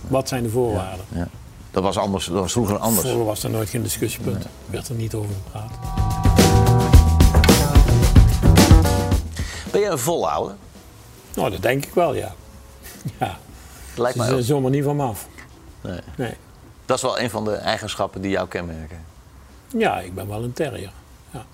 Wat 0.08 0.28
zijn 0.28 0.44
de 0.44 0.50
voorwaarden? 0.50 1.06
Ja, 1.10 1.18
ja. 1.18 1.28
Dat 1.72 1.84
was 1.84 1.98
anders, 1.98 2.26
dat 2.26 2.36
was 2.36 2.52
vroeger 2.52 2.78
anders. 2.78 3.08
Vroeger 3.08 3.26
was 3.26 3.44
er 3.44 3.50
nooit 3.50 3.70
geen 3.70 3.84
discussiepunt. 3.84 4.44
Er 4.44 4.50
werd 4.66 4.88
er 4.90 4.96
niet 4.96 5.14
over 5.14 5.36
gepraat. 5.44 5.72
Ben 9.72 9.82
je 9.82 9.88
een 9.88 10.00
volhouder? 10.00 10.56
Nou, 11.36 11.52
dat 11.52 11.62
denk 11.62 11.86
ik 11.86 11.94
wel, 11.94 12.14
ja. 12.16 12.34
ja. 13.20 13.38
Lijkt 13.96 14.18
Ze 14.18 14.24
ook. 14.24 14.30
zijn 14.30 14.44
zomaar 14.44 14.72
niet 14.72 14.84
van 14.84 14.96
me 14.96 15.04
af. 15.04 15.28
Nee. 15.82 16.00
Nee. 16.18 16.34
Dat 16.86 16.98
is 16.98 17.04
wel 17.04 17.20
een 17.20 17.30
van 17.30 17.46
de 17.46 17.56
eigenschappen 17.56 18.22
die 18.22 18.32
jou 18.32 18.48
kenmerken. 18.48 19.06
Ja, 19.78 20.00
ik 20.00 20.16
ben 20.16 20.28
wel 20.28 20.44
een 20.44 20.54
terrier. 20.54 20.92
Ja. 21.32 21.46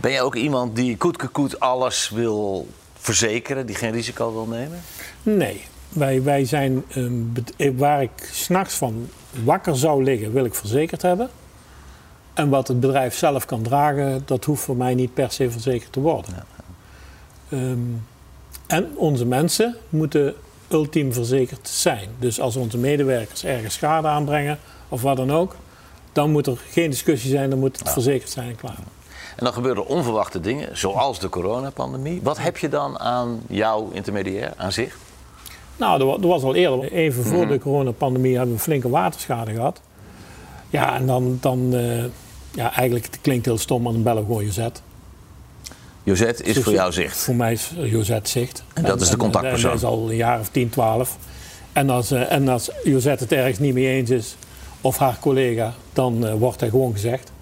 Ben 0.00 0.12
je 0.12 0.22
ook 0.22 0.34
iemand 0.34 0.76
die 0.76 0.96
koetkekoet 0.96 1.60
alles 1.60 2.08
wil 2.08 2.68
verzekeren, 3.02 3.66
die 3.66 3.74
geen 3.76 3.92
risico 3.92 4.32
wil 4.32 4.46
nemen? 4.46 4.80
Nee, 5.22 5.60
wij, 5.88 6.22
wij 6.22 6.44
zijn, 6.44 6.84
bet- 7.32 7.56
eh, 7.56 7.70
waar 7.76 8.02
ik 8.02 8.28
s'nachts 8.32 8.74
van 8.74 9.08
wakker 9.44 9.76
zou 9.76 10.04
liggen, 10.04 10.32
wil 10.32 10.44
ik 10.44 10.54
verzekerd 10.54 11.02
hebben. 11.02 11.30
En 12.34 12.48
wat 12.48 12.68
het 12.68 12.80
bedrijf 12.80 13.14
zelf 13.14 13.44
kan 13.44 13.62
dragen, 13.62 14.22
dat 14.24 14.44
hoeft 14.44 14.62
voor 14.62 14.76
mij 14.76 14.94
niet 14.94 15.14
per 15.14 15.30
se 15.32 15.50
verzekerd 15.50 15.92
te 15.92 16.00
worden. 16.00 16.44
Ehm, 17.48 17.78
en 18.66 18.96
onze 18.96 19.26
mensen 19.26 19.76
moeten 19.88 20.34
ultiem 20.68 21.12
verzekerd 21.12 21.68
zijn. 21.68 22.08
Dus 22.18 22.40
als 22.40 22.56
onze 22.56 22.78
medewerkers 22.78 23.44
ergens 23.44 23.74
schade 23.74 24.08
aanbrengen 24.08 24.58
of 24.88 25.02
wat 25.02 25.16
dan 25.16 25.32
ook, 25.32 25.56
dan 26.12 26.30
moet 26.30 26.46
er 26.46 26.58
geen 26.70 26.90
discussie 26.90 27.30
zijn, 27.30 27.50
dan 27.50 27.58
moet 27.58 27.78
het 27.78 27.90
verzekerd 27.90 28.30
zijn 28.30 28.48
en 28.48 28.56
klaar. 28.56 28.76
En 29.36 29.44
dan 29.44 29.52
gebeuren 29.52 29.86
onverwachte 29.86 30.40
dingen, 30.40 30.78
zoals 30.78 31.18
de 31.18 31.28
coronapandemie. 31.28 32.20
Wat 32.22 32.38
heb 32.38 32.56
je 32.56 32.68
dan 32.68 32.98
aan 32.98 33.40
jouw 33.48 33.90
intermediair, 33.92 34.52
aan 34.56 34.72
zich? 34.72 34.96
Nou, 35.76 36.00
er 36.00 36.22
er 36.22 36.28
was 36.28 36.42
al 36.42 36.54
eerder, 36.54 36.92
even 36.92 37.24
voor 37.24 37.46
de 37.48 37.58
coronapandemie, 37.58 38.30
hebben 38.30 38.48
we 38.48 38.54
een 38.54 38.64
flinke 38.64 38.88
waterschade 38.88 39.52
gehad. 39.52 39.80
Ja, 40.70 40.94
en 40.94 41.06
dan, 41.06 41.38
dan 41.40 41.74
eh, 41.74 42.04
ja, 42.50 42.74
eigenlijk, 42.74 43.04
het 43.04 43.18
klinkt 43.20 43.46
heel 43.46 43.58
stom, 43.58 43.82
maar 43.82 43.92
dan 43.92 44.02
bellen 44.02 44.24
gewoon 44.24 44.44
Josette. 44.44 44.80
Josette 46.02 46.42
is 46.42 46.54
Dus 46.54 46.62
voor 46.62 46.72
jou 46.72 46.92
zicht. 46.92 47.16
Voor 47.16 47.34
mij 47.34 47.52
is 47.52 47.72
Josette 47.76 48.30
zicht. 48.30 48.64
En 48.74 48.82
dat 48.82 49.00
is 49.00 49.08
de 49.08 49.16
contactpersoon. 49.16 49.70
En, 49.70 49.80
dat 49.80 49.90
is 49.90 49.96
al 49.96 50.10
een 50.10 50.16
jaar 50.16 50.40
of 50.40 50.48
10, 50.48 50.70
12. 50.70 51.16
En 51.72 51.90
als, 51.90 52.10
eh, 52.10 52.32
en 52.32 52.48
als 52.48 52.70
Josette 52.84 53.24
het 53.24 53.32
ergens 53.32 53.58
niet 53.58 53.74
mee 53.74 53.86
eens 53.86 54.10
is, 54.10 54.36
of 54.80 54.98
haar 54.98 55.16
collega, 55.20 55.74
dan 55.92 56.26
eh, 56.26 56.34
wordt 56.34 56.60
hij 56.60 56.68
gewoon 56.68 56.92
gezegd. 56.92 57.32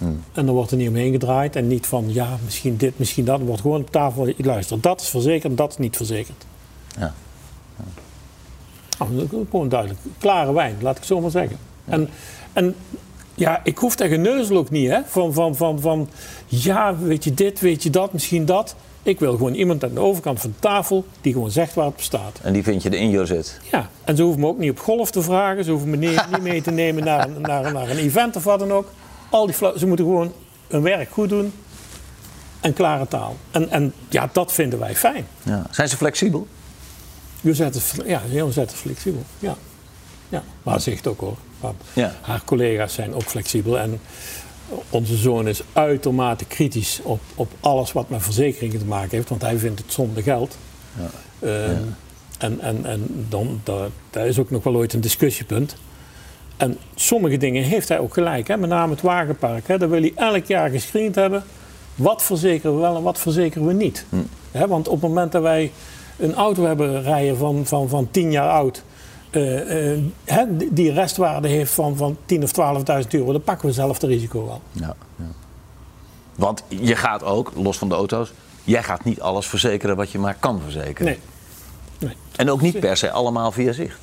Hmm. 0.00 0.22
En 0.32 0.46
dan 0.46 0.54
wordt 0.54 0.70
er 0.70 0.76
niet 0.76 0.88
omheen 0.88 1.12
gedraaid. 1.12 1.56
En 1.56 1.66
niet 1.66 1.86
van, 1.86 2.04
ja, 2.12 2.28
misschien 2.44 2.76
dit, 2.76 2.98
misschien 2.98 3.24
dat. 3.24 3.40
Er 3.40 3.46
wordt 3.46 3.60
gewoon 3.60 3.80
op 3.80 3.90
tafel, 3.90 4.32
luister, 4.36 4.80
dat 4.80 5.00
is 5.00 5.08
verzekerd, 5.08 5.56
dat 5.56 5.70
is 5.70 5.76
niet 5.78 5.96
verzekerd. 5.96 6.44
Ja. 6.98 7.14
Nou, 8.98 9.22
is 9.22 9.28
gewoon 9.50 9.68
duidelijk. 9.68 10.00
Klare 10.18 10.52
wijn, 10.52 10.76
laat 10.80 10.96
ik 10.96 11.04
zo 11.04 11.20
maar 11.20 11.30
zeggen. 11.30 11.58
En, 11.84 12.08
en 12.52 12.74
ja, 13.34 13.60
ik 13.64 13.78
hoef 13.78 13.96
daar 13.96 14.08
geneuzel 14.08 14.56
ook 14.56 14.70
niet, 14.70 14.88
hè. 14.90 14.98
Van, 15.06 15.32
van, 15.32 15.56
van, 15.56 15.80
van, 15.80 16.08
ja, 16.46 16.96
weet 16.96 17.24
je 17.24 17.34
dit, 17.34 17.60
weet 17.60 17.82
je 17.82 17.90
dat, 17.90 18.12
misschien 18.12 18.44
dat. 18.44 18.74
Ik 19.02 19.18
wil 19.18 19.32
gewoon 19.32 19.54
iemand 19.54 19.84
aan 19.84 19.94
de 19.94 20.00
overkant 20.00 20.40
van 20.40 20.50
de 20.50 20.58
tafel 20.58 21.04
die 21.20 21.32
gewoon 21.32 21.50
zegt 21.50 21.74
waar 21.74 21.84
het 21.84 21.94
op 21.94 22.00
staat. 22.00 22.38
En 22.42 22.52
die 22.52 22.62
vind 22.62 22.82
je 22.82 22.88
in 22.98 23.10
Josette. 23.10 23.50
Ja, 23.70 23.88
en 24.04 24.16
ze 24.16 24.22
hoeven 24.22 24.40
me 24.40 24.46
ook 24.46 24.58
niet 24.58 24.70
op 24.70 24.78
golf 24.78 25.10
te 25.10 25.22
vragen. 25.22 25.64
Ze 25.64 25.70
hoeven 25.70 25.90
me 25.90 25.96
niet, 25.96 26.24
niet 26.30 26.42
mee 26.42 26.62
te 26.62 26.70
nemen 26.70 27.04
naar, 27.04 27.28
een- 27.28 27.40
naar, 27.40 27.72
naar 27.72 27.90
een 27.90 27.96
event 27.98 28.36
of 28.36 28.44
wat 28.44 28.58
dan 28.58 28.72
ook. 28.72 28.88
Al 29.30 29.46
die 29.46 29.54
ze 29.54 29.86
moeten 29.86 30.04
gewoon 30.04 30.32
hun 30.68 30.82
werk 30.82 31.10
goed 31.10 31.28
doen 31.28 31.52
en 32.60 32.72
klare 32.72 33.08
taal. 33.08 33.36
En, 33.50 33.68
en 33.70 33.92
ja, 34.08 34.28
dat 34.32 34.52
vinden 34.52 34.78
wij 34.78 34.96
fijn. 34.96 35.26
Ja. 35.42 35.66
Zijn 35.70 35.88
ze 35.88 35.96
flexibel? 35.96 36.46
Ja, 38.06 38.22
Josette 38.30 38.74
is 38.74 38.80
flexibel. 38.80 39.22
Ja. 39.38 39.56
ja. 40.28 40.42
Maar 40.62 40.80
zegt 40.80 41.06
ook 41.06 41.20
hoor. 41.20 41.36
Ja. 41.92 42.14
Haar 42.20 42.42
collega's 42.44 42.94
zijn 42.94 43.14
ook 43.14 43.22
flexibel. 43.22 43.78
En 43.78 44.00
onze 44.90 45.16
zoon 45.16 45.48
is 45.48 45.62
uitermate 45.72 46.44
kritisch 46.44 47.00
op, 47.02 47.20
op 47.34 47.52
alles 47.60 47.92
wat 47.92 48.08
met 48.08 48.22
verzekeringen 48.22 48.78
te 48.78 48.84
maken 48.84 49.10
heeft. 49.10 49.28
Want 49.28 49.42
hij 49.42 49.58
vindt 49.58 49.80
het 49.80 49.92
zonde 49.92 50.22
geld. 50.22 50.56
Ehm, 51.40 51.82
En, 52.38 52.60
en, 52.60 52.84
en 52.84 53.26
dan, 53.28 53.60
daar, 53.64 53.88
daar 54.10 54.26
is 54.26 54.38
ook 54.38 54.50
nog 54.50 54.64
wel 54.64 54.74
ooit 54.76 54.92
een 54.92 55.00
discussiepunt. 55.00 55.76
En 56.60 56.78
sommige 56.94 57.36
dingen 57.36 57.62
heeft 57.62 57.88
hij 57.88 57.98
ook 57.98 58.14
gelijk. 58.14 58.48
Hè? 58.48 58.56
Met 58.56 58.68
name 58.68 58.92
het 58.92 59.02
wagenpark. 59.02 59.68
Hè? 59.68 59.78
Daar 59.78 59.88
wil 59.90 60.00
hij 60.00 60.12
elk 60.14 60.44
jaar 60.44 60.70
gescreend 60.70 61.14
hebben. 61.14 61.42
Wat 61.94 62.22
verzekeren 62.22 62.74
we 62.74 62.80
wel 62.80 62.96
en 62.96 63.02
wat 63.02 63.18
verzekeren 63.18 63.66
we 63.66 63.72
niet. 63.72 64.04
Hè? 64.50 64.66
Want 64.68 64.88
op 64.88 65.00
het 65.00 65.10
moment 65.10 65.32
dat 65.32 65.42
wij 65.42 65.72
een 66.18 66.34
auto 66.34 66.64
hebben 66.64 67.02
rijden 67.02 67.36
van, 67.36 67.66
van, 67.66 67.88
van 67.88 68.08
10 68.10 68.30
jaar 68.30 68.48
oud. 68.50 68.82
hè, 70.24 70.56
die- 70.56 70.72
die 70.72 70.92
restwaarde 70.92 71.48
heeft 71.48 71.72
van, 71.72 71.96
van 71.96 72.16
10.000 72.26 72.42
of 72.42 72.52
12.000 72.52 73.14
euro. 73.14 73.32
Dan 73.32 73.42
pakken 73.42 73.66
we 73.68 73.72
zelf 73.74 73.92
het 74.00 74.10
risico 74.10 74.46
wel. 74.46 74.60
Ja. 74.72 74.94
ja. 75.16 75.24
Want 76.34 76.62
je 76.68 76.96
gaat 76.96 77.22
ook, 77.24 77.52
los 77.54 77.78
van 77.78 77.88
de 77.88 77.94
auto's, 77.94 78.32
jij 78.64 78.82
gaat 78.82 79.04
niet 79.04 79.20
alles 79.20 79.46
verzekeren 79.46 79.96
wat 79.96 80.10
je 80.10 80.18
maar 80.18 80.36
kan 80.40 80.60
verzekeren. 80.62 81.04
Nee. 81.04 81.18
nee. 81.98 82.16
En 82.36 82.50
ook 82.50 82.60
niet 82.60 82.80
per 82.80 82.96
se 82.96 83.10
allemaal 83.10 83.52
via 83.52 83.72
zicht. 83.72 83.98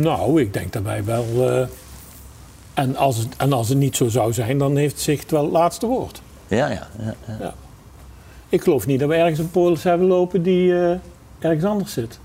Nou, 0.00 0.40
ik 0.40 0.52
denk 0.52 0.72
dat 0.72 0.82
wij 0.82 1.04
wel. 1.04 1.24
eh, 1.50 1.66
en, 2.74 2.96
als 2.96 3.16
het, 3.16 3.28
en 3.36 3.52
als 3.52 3.68
het 3.68 3.78
niet 3.78 3.96
zo 3.96 4.08
zou 4.08 4.32
zijn, 4.32 4.58
dan 4.58 4.76
heeft 4.76 5.00
zich 5.00 5.22
wel 5.28 5.42
het 5.42 5.52
laatste 5.52 5.86
woord. 5.86 6.22
Ja, 6.48 6.68
ja. 6.68 6.88
ja, 6.98 7.14
ja. 7.26 7.36
Ja. 7.40 7.54
Ik 8.48 8.62
geloof 8.62 8.86
niet 8.86 9.00
dat 9.00 9.08
we 9.08 9.14
ergens 9.14 9.38
een 9.38 9.50
polis 9.50 9.82
hebben 9.82 10.06
lopen 10.06 10.42
die 10.42 10.80
eh, 10.80 10.96
ergens 11.38 11.64
anders 11.64 11.92
zit. 11.92 12.18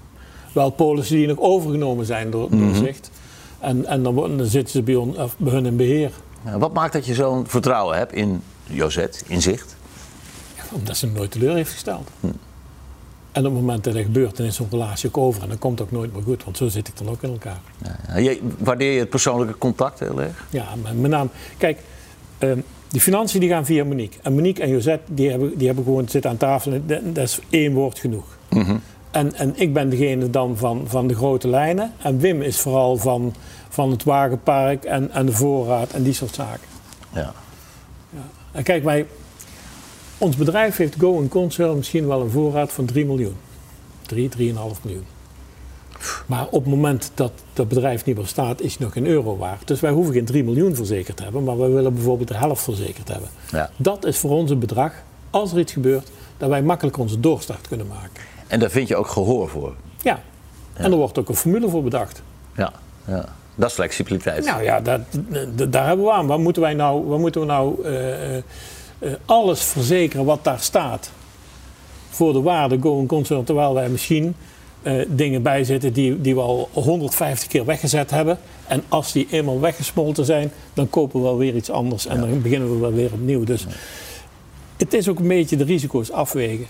Wel 0.54 0.70
polissen 0.70 1.16
die 1.16 1.28
nog 1.28 1.40
overgenomen 1.40 2.06
zijn 2.06 2.30
door, 2.32 2.50
door 2.50 2.76
zicht. 2.76 3.12
En, 3.60 3.86
en 3.86 4.04
dan, 4.04 4.40
zitten 4.44 4.72
ze 4.72 4.82
bij, 4.82 4.96
on, 4.96 5.16
bij 5.38 5.54
hun 5.54 5.66
in 5.66 5.76
beheer. 5.76 6.12
Ja, 6.46 6.58
Wat 6.58 6.74
maakt 6.74 6.94
dat 6.94 7.06
je 7.06 7.14
zo'n 7.14 7.48
vertrouwen 7.48 7.98
hebt 7.98 8.14
in 8.14 8.42
Josette, 8.64 9.20
in 9.28 9.42
zicht? 9.42 9.76
Omdat 10.72 10.98
ze 10.98 11.06
hem 11.06 11.16
nooit 11.16 11.32
teleur 11.32 11.56
heeft 11.56 11.72
gesteld. 11.72 12.10
En 13.34 13.46
op 13.46 13.52
het 13.52 13.62
moment 13.62 13.84
dat 13.84 13.94
dat 13.94 14.04
gebeurt, 14.04 14.38
dan 14.38 14.46
is 14.46 14.56
zo'n 14.56 14.68
relatie 14.72 15.08
ook 15.10 15.18
over. 15.18 15.42
En 15.44 15.48
dan 15.50 15.58
komt 15.60 15.80
het 15.80 15.88
ook 15.88 15.94
nooit 15.94 16.14
meer 16.14 16.24
goed. 16.24 16.44
Want 16.44 16.58
zo 16.58 16.68
zit 16.68 16.88
ik 16.88 16.98
dan 16.98 17.10
ook 17.10 17.24
in 17.24 17.30
elkaar. 17.32 17.60
Ja, 17.84 17.96
ja. 18.08 18.18
Je- 18.18 18.42
waardeer 18.58 18.92
je 18.94 19.00
het 19.00 19.10
persoonlijke 19.10 19.58
contact 19.58 20.00
heel 20.00 20.22
erg? 20.22 20.46
Ja, 20.50 20.66
maar 20.84 20.96
met 20.96 21.12
name, 21.12 21.30
kijk, 21.58 21.80
ehm, 22.38 22.60
die 22.88 23.02
financiën 23.02 23.40
die 23.40 23.50
gaan 23.50 23.66
via 23.66 23.84
Monique. 23.84 24.20
En 24.22 24.34
Monique 24.34 24.64
en 24.64 24.70
Josette, 24.70 25.14
die 25.14 25.30
hebben, 25.30 25.58
die 25.58 25.66
hebben 25.68 25.84
gewoon 25.86 26.08
zitten 26.10 26.32
aan 26.32 26.38
tafel. 26.38 26.72
En 26.74 26.84
dat, 26.88 27.00
dat 27.16 27.24
is 27.24 27.40
één 27.50 27.74
woord 27.74 28.00
genoeg. 28.00 28.26
En, 29.12 29.34
en 29.36 29.54
ik 29.56 29.74
ben 29.74 29.90
degene 29.90 30.30
dan 30.30 30.58
van, 30.58 30.82
van 30.86 31.08
de 31.08 31.16
grote 31.16 31.48
lijnen. 31.48 31.92
En 32.02 32.18
Wim 32.20 32.42
is 32.42 32.60
vooral 32.60 32.98
van, 32.98 33.34
van 33.70 33.92
het 33.92 34.04
wagenpark 34.04 34.84
en, 34.84 35.12
en 35.12 35.26
de 35.26 35.32
voorraad 35.32 35.92
en 35.92 36.04
die 36.04 36.14
soort 36.14 36.34
zaken. 36.36 36.68
Ja. 37.14 37.34
En 38.52 38.64
kijk, 38.64 38.84
wij, 38.84 39.06
ons 40.24 40.36
bedrijf 40.36 40.78
heeft 40.78 40.96
Go 41.00 41.26
Concern 41.30 41.76
misschien 41.78 42.08
wel 42.08 42.22
een 42.22 42.30
voorraad 42.30 42.72
van 42.72 42.86
3 42.86 43.06
miljoen. 43.06 43.36
3, 44.02 44.30
3,5 44.30 44.36
miljoen. 44.82 45.06
Maar 46.26 46.46
op 46.46 46.64
het 46.64 46.74
moment 46.74 47.12
dat 47.14 47.32
dat 47.54 47.68
bedrijf 47.68 48.06
niet 48.06 48.16
meer 48.16 48.26
staat, 48.26 48.62
is 48.62 48.72
het 48.72 48.82
nog 48.82 48.96
een 48.96 49.06
euro 49.06 49.38
waard. 49.38 49.68
Dus 49.68 49.80
wij 49.80 49.92
hoeven 49.92 50.14
geen 50.14 50.26
3 50.26 50.44
miljoen 50.44 50.76
verzekerd 50.76 51.18
te 51.18 51.24
hebben, 51.24 51.44
maar 51.44 51.58
wij 51.58 51.70
willen 51.70 51.94
bijvoorbeeld 51.94 52.28
de 52.28 52.38
helft 52.38 52.64
verzekerd 52.64 53.08
hebben. 53.08 53.30
Ja. 53.52 53.70
Dat 53.78 54.06
is 54.06 54.18
voor 54.18 54.32
ons 54.32 54.52
een 54.52 54.60
bedrag, 54.60 54.94
als 55.30 55.52
er 55.52 55.60
iets 55.60 55.72
gebeurt, 55.72 56.12
dat 56.38 56.50
wij 56.50 56.62
makkelijk 56.64 56.98
onze 56.98 57.20
doorstart 57.20 57.68
kunnen 57.68 57.88
maken. 57.88 58.24
En 58.48 58.60
daar 58.60 58.70
vind 58.70 58.88
je 58.88 58.96
ook 58.96 59.08
gehoor 59.08 59.50
voor. 59.50 59.74
Ja, 60.02 60.20
en 60.74 60.92
er 60.92 60.98
wordt 60.98 61.18
ook 61.20 61.30
een 61.30 61.36
formule 61.36 61.70
voor 61.70 61.84
bedacht. 61.84 62.22
Ja, 62.56 62.74
ja. 63.08 63.26
Dat 63.56 63.70
is 63.70 63.76
flexibiliteit. 63.76 64.46
Nou 64.46 64.64
ja, 64.64 64.80
dat, 64.82 65.02
dat- 65.56 65.72
daar 65.72 65.88
hebben 65.88 66.06
we 66.06 66.12
aan. 66.12 66.28
Waar 66.28 66.40
moeten 66.40 66.62
wij 66.62 66.74
nou, 66.74 67.06
waar 67.08 67.20
moeten 67.20 67.42
we 67.42 67.48
nou 67.48 67.84
eh, 67.84 68.38
eh, 68.38 68.44
alles 69.26 69.64
verzekeren 69.64 70.26
wat 70.26 70.44
daar 70.44 70.60
staat 70.60 71.12
voor 72.10 72.34
de 72.34 72.42
waarde 72.42 72.78
going 72.82 73.08
concern, 73.08 73.44
terwijl 73.44 73.74
wij 73.74 73.90
misschien 73.90 74.36
eh, 74.82 75.06
dingen 75.08 75.42
bijzetten 75.42 75.94
die, 75.94 76.22
die 76.22 76.36
we 76.36 76.42
al 76.42 76.70
150 76.74 77.48
keer 77.48 77.66
weggezet 77.66 78.12
hebben. 78.12 78.38
En 78.68 78.84
als 78.88 79.12
die 79.12 79.28
eenmaal 79.32 79.60
weggesmolten 79.60 80.26
zijn, 80.26 80.52
dan 80.74 80.90
kopen 80.90 81.20
we 81.20 81.26
wel 81.26 81.38
weer 81.38 81.56
iets 81.56 81.70
anders 81.70 82.06
en 82.06 82.20
dan 82.20 82.42
beginnen 82.42 82.74
we 82.74 82.80
wel 82.80 82.94
weer 82.94 83.14
opnieuw. 83.14 83.44
Dus 83.44 83.66
het 84.78 84.94
is 84.94 85.08
ook 85.08 85.20
een 85.20 85.28
beetje 85.28 85.58
de 85.58 85.64
risico's 85.64 86.12
afwegen. 86.12 86.66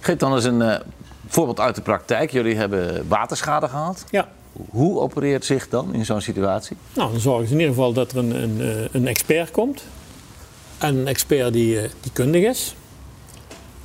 Geef 0.00 0.16
dan 0.16 0.34
eens 0.34 0.44
een 0.44 0.62
eh, 0.62 0.80
voorbeeld 1.26 1.60
uit 1.60 1.74
de 1.74 1.82
praktijk. 1.82 2.30
Jullie 2.30 2.56
hebben 2.56 3.08
waterschade 3.08 3.68
gehad. 3.68 4.04
Ja. 4.10 4.28
Hoe 4.70 5.00
opereert 5.00 5.44
zich 5.44 5.68
dan 5.68 5.94
in 5.94 6.04
zo'n 6.04 6.20
situatie? 6.20 6.76
Nou, 6.94 7.10
dan 7.10 7.20
zorgen 7.20 7.46
ze 7.46 7.52
in 7.52 7.58
ieder 7.60 7.74
geval 7.74 7.92
dat 7.92 8.12
er 8.12 8.18
een, 8.18 8.42
een, 8.42 8.60
eh, 8.60 8.84
een 8.92 9.06
expert 9.06 9.50
komt. 9.50 9.82
En 10.78 10.96
een 10.96 11.06
expert 11.08 11.52
die, 11.52 11.80
eh, 11.80 11.90
die 12.00 12.12
kundig 12.12 12.42
is. 12.44 12.74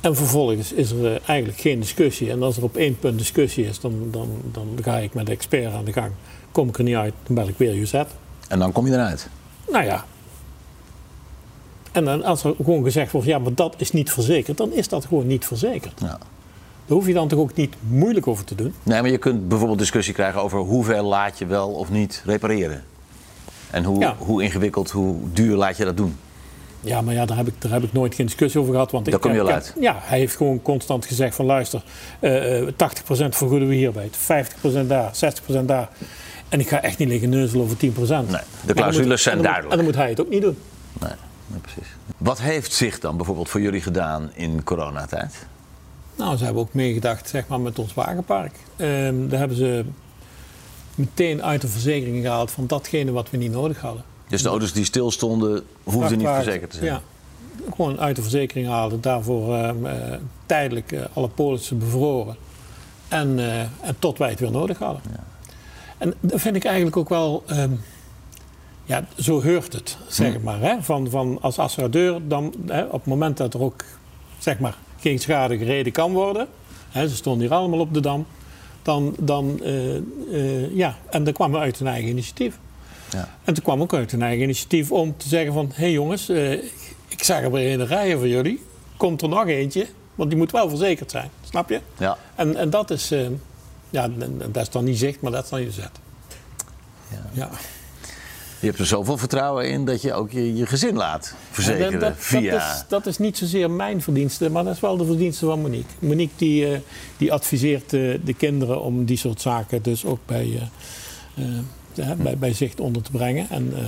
En 0.00 0.16
vervolgens 0.16 0.72
is 0.72 0.90
er 0.90 1.14
eh, 1.14 1.18
eigenlijk 1.26 1.60
geen 1.60 1.80
discussie. 1.80 2.30
En 2.30 2.42
als 2.42 2.56
er 2.56 2.62
op 2.62 2.76
één 2.76 2.98
punt 2.98 3.18
discussie 3.18 3.66
is, 3.66 3.80
dan, 3.80 4.08
dan, 4.10 4.28
dan 4.52 4.78
ga 4.82 4.96
ik 4.98 5.14
met 5.14 5.26
de 5.26 5.32
expert 5.32 5.72
aan 5.72 5.84
de 5.84 5.92
gang. 5.92 6.10
Kom 6.52 6.68
ik 6.68 6.78
er 6.78 6.84
niet 6.84 6.94
uit, 6.96 7.14
dan 7.26 7.34
bel 7.34 7.48
ik 7.48 7.58
weer 7.58 7.74
Josette. 7.74 8.12
En 8.48 8.58
dan 8.58 8.72
kom 8.72 8.86
je 8.86 8.92
eruit. 8.92 9.28
Nou 9.70 9.84
ja. 9.84 10.04
En 11.92 12.04
dan, 12.04 12.22
als 12.24 12.44
er 12.44 12.54
gewoon 12.56 12.82
gezegd 12.84 13.12
wordt, 13.12 13.26
ja, 13.26 13.38
maar 13.38 13.54
dat 13.54 13.74
is 13.78 13.90
niet 13.92 14.10
verzekerd, 14.12 14.56
dan 14.56 14.72
is 14.72 14.88
dat 14.88 15.04
gewoon 15.04 15.26
niet 15.26 15.44
verzekerd. 15.46 16.00
Ja. 16.00 16.18
Daar 16.86 16.96
hoef 16.96 17.06
je 17.06 17.12
dan 17.12 17.28
toch 17.28 17.38
ook 17.38 17.54
niet 17.54 17.74
moeilijk 17.88 18.26
over 18.26 18.44
te 18.44 18.54
doen. 18.54 18.74
Nee, 18.82 19.00
maar 19.00 19.10
je 19.10 19.18
kunt 19.18 19.48
bijvoorbeeld 19.48 19.78
discussie 19.78 20.14
krijgen 20.14 20.42
over 20.42 20.58
hoeveel 20.58 21.02
laat 21.04 21.38
je 21.38 21.46
wel 21.46 21.68
of 21.70 21.90
niet 21.90 22.22
repareren. 22.24 22.84
En 23.70 23.84
hoe, 23.84 24.00
Ja. 24.00 24.16
hoe 24.18 24.42
ingewikkeld, 24.42 24.90
hoe 24.90 25.16
duur 25.32 25.56
laat 25.56 25.76
je 25.76 25.84
dat 25.84 25.96
doen. 25.96 26.16
Ja, 26.84 27.00
maar 27.00 27.14
ja, 27.14 27.24
daar 27.24 27.36
heb 27.36 27.46
ik, 27.46 27.54
daar 27.58 27.72
heb 27.72 27.82
ik 27.82 27.92
nooit 27.92 28.14
geen 28.14 28.26
discussie 28.26 28.60
over 28.60 28.72
gehad. 28.72 28.90
Want 28.90 29.04
Daar 29.04 29.14
ik, 29.14 29.20
kom 29.20 29.32
je 29.32 29.36
wel 29.36 29.48
uit. 29.48 29.74
Ja, 29.80 29.96
hij 30.00 30.18
heeft 30.18 30.36
gewoon 30.36 30.62
constant 30.62 31.06
gezegd 31.06 31.34
van 31.34 31.44
luister, 31.44 31.82
eh, 32.20 32.60
eh, 32.60 32.68
80% 32.76 33.36
vergoeden 33.36 33.68
we 33.68 33.74
hierbij, 33.74 34.10
50% 34.10 34.88
daar, 34.88 35.10
60% 35.14 35.68
daar. 35.68 35.88
En 36.48 36.60
ik 36.60 36.68
ga 36.68 36.82
echt 36.82 36.98
niet 36.98 37.08
liggen 37.08 37.28
neuzelen 37.28 37.64
over 37.64 37.76
10%. 37.76 38.30
Nee, 38.30 38.40
de 38.66 38.74
clausules 38.74 39.22
zijn 39.22 39.36
en 39.36 39.42
dan 39.42 39.52
moet- 39.52 39.62
duidelijk. 39.62 39.70
En 39.70 39.76
dan 39.76 39.84
moet 39.84 39.94
hij 39.94 40.08
het 40.08 40.20
ook 40.20 40.28
niet 40.28 40.42
doen. 40.42 40.58
Nee, 41.00 41.12
nee, 41.46 41.60
precies. 41.60 41.92
Wat 42.16 42.40
heeft 42.40 42.72
zich 42.72 42.98
dan 43.00 43.16
bijvoorbeeld 43.16 43.48
voor 43.48 43.60
jullie 43.60 43.80
gedaan 43.80 44.30
in 44.34 44.64
coronatijd? 44.64 45.46
Nou, 46.16 46.36
ze 46.36 46.44
hebben 46.44 46.62
ook 46.62 46.74
meegedacht 46.74 47.28
zeg 47.28 47.46
maar, 47.48 47.60
met 47.60 47.78
ons 47.78 47.94
wagenpark. 47.94 48.54
Ehm, 48.76 49.28
daar 49.28 49.38
hebben 49.38 49.56
ze 49.56 49.84
meteen 50.94 51.42
uit 51.42 51.60
de 51.60 51.68
verzekering 51.68 52.22
gehaald 52.24 52.50
van 52.50 52.66
datgene 52.66 53.12
wat 53.12 53.30
we 53.30 53.36
niet 53.36 53.52
nodig 53.52 53.80
hadden. 53.80 54.04
Dus 54.28 54.42
de 54.42 54.48
auto's 54.48 54.72
die 54.72 54.84
stilstonden, 54.84 55.64
hoefden 55.82 56.18
niet 56.18 56.26
verzekerd 56.26 56.70
te 56.70 56.76
zijn. 56.76 56.90
Ja, 56.90 57.00
gewoon 57.70 58.00
uit 58.00 58.16
de 58.16 58.22
verzekering 58.22 58.66
halen. 58.66 59.00
Daarvoor 59.00 59.54
ehm, 59.54 59.86
eh, 59.86 60.18
tijdelijk 60.46 60.92
eh, 60.92 61.02
alle 61.12 61.28
polissen 61.28 61.78
bevroren. 61.78 62.36
En, 63.08 63.38
eh, 63.38 63.60
en 63.60 63.96
tot 63.98 64.18
wij 64.18 64.30
het 64.30 64.40
weer 64.40 64.50
nodig 64.50 64.78
hadden. 64.78 65.02
En 65.98 66.14
dat 66.20 66.40
vind 66.40 66.56
ik 66.56 66.64
eigenlijk 66.64 66.96
ook 66.96 67.08
wel... 67.08 67.42
ehm, 67.46 67.70
ja, 68.84 69.04
zo 69.16 69.42
heurt 69.42 69.72
het, 69.72 69.96
zeg 70.08 70.34
Hm. 70.34 70.42
maar. 70.42 70.60
Hè? 70.60 70.82
Van, 70.82 71.10
van 71.10 71.38
als 71.40 71.58
assuradeur, 71.58 72.20
dan, 72.28 72.54
hè, 72.66 72.82
op 72.84 72.92
het 72.92 73.06
moment 73.06 73.36
dat 73.36 73.54
er 73.54 73.62
ook 73.62 73.84
zeg 74.38 74.58
maar, 74.58 74.76
geen 75.00 75.18
schade 75.18 75.58
gereden 75.58 75.92
kan 75.92 76.12
worden... 76.12 76.46
Hè, 76.90 77.08
ze 77.08 77.14
stonden 77.16 77.46
hier 77.46 77.56
allemaal 77.56 77.80
op 77.80 77.94
de 77.94 78.00
dam... 78.00 78.26
Dan, 78.82 79.14
dan, 79.18 79.60
ja, 80.74 80.96
en 81.10 81.24
dan 81.24 81.32
kwam 81.32 81.52
we 81.52 81.58
uit 81.58 81.80
een 81.80 81.86
eigen 81.86 82.10
initiatief. 82.10 82.58
Ja. 83.14 83.28
En 83.44 83.54
toen 83.54 83.64
kwam 83.64 83.80
ook 83.80 83.94
uit 83.94 84.12
een 84.12 84.22
eigen 84.22 84.42
initiatief 84.42 84.92
om 84.92 85.16
te 85.16 85.28
zeggen 85.28 85.52
van... 85.52 85.70
hé 85.74 85.82
hey 85.82 85.92
jongens, 85.92 86.28
eh, 86.28 86.52
ik 87.08 87.22
zag 87.22 87.42
er 87.42 87.52
weer 87.52 87.80
een 87.80 87.86
rijen 87.86 88.18
voor 88.18 88.28
jullie. 88.28 88.62
Komt 88.96 89.22
er 89.22 89.28
nog 89.28 89.46
eentje? 89.46 89.86
Want 90.14 90.30
die 90.30 90.38
moet 90.38 90.50
wel 90.50 90.68
verzekerd 90.68 91.10
zijn, 91.10 91.30
snap 91.48 91.68
je? 91.68 91.80
Ja. 91.98 92.18
En, 92.34 92.56
en 92.56 92.70
dat 92.70 92.90
is... 92.90 93.10
eh, 93.10 93.26
ja, 93.90 94.08
dat 94.50 94.62
is 94.62 94.70
dan 94.70 94.84
niet 94.84 94.98
zicht, 94.98 95.20
maar 95.20 95.32
dat 95.32 95.44
is 95.44 95.50
dan 95.50 95.60
je 95.62 95.70
zet. 95.70 95.90
Ja. 97.08 97.22
Ja. 97.32 97.50
Je 98.60 98.66
hebt 98.66 98.78
er 98.78 98.86
zoveel 98.86 99.18
vertrouwen 99.18 99.68
in 99.68 99.84
dat 99.84 100.02
je 100.02 100.12
ook 100.12 100.30
je, 100.30 100.54
je 100.54 100.66
gezin 100.66 100.96
laat 100.96 101.34
verzekeren 101.50 101.92
En 101.92 101.92
dat, 101.92 102.00
dat, 102.00 102.12
via... 102.18 102.50
dat, 102.50 102.60
is, 102.60 102.84
dat 102.88 103.06
is 103.06 103.18
niet 103.18 103.38
zozeer 103.38 103.70
mijn 103.70 104.02
verdienste, 104.02 104.50
maar 104.50 104.64
dat 104.64 104.74
is 104.74 104.80
wel 104.80 104.96
de 104.96 105.04
verdienste 105.04 105.46
van 105.46 105.60
Monique. 105.60 105.90
Monique 105.98 106.34
die, 106.36 106.72
eh, 106.72 106.78
die 107.16 107.32
adviseert 107.32 107.90
de 107.90 108.34
kinderen 108.36 108.80
om 108.80 109.04
die 109.04 109.16
soort 109.16 109.40
zaken 109.40 109.82
dus 109.82 110.04
ook 110.04 110.20
bij, 110.26 110.70
eh, 111.34 111.44
ja, 111.94 112.14
bij, 112.14 112.38
bij 112.38 112.52
zicht 112.52 112.80
onder 112.80 113.02
te 113.02 113.10
brengen. 113.10 113.46
En, 113.50 113.72
eh, 113.76 113.82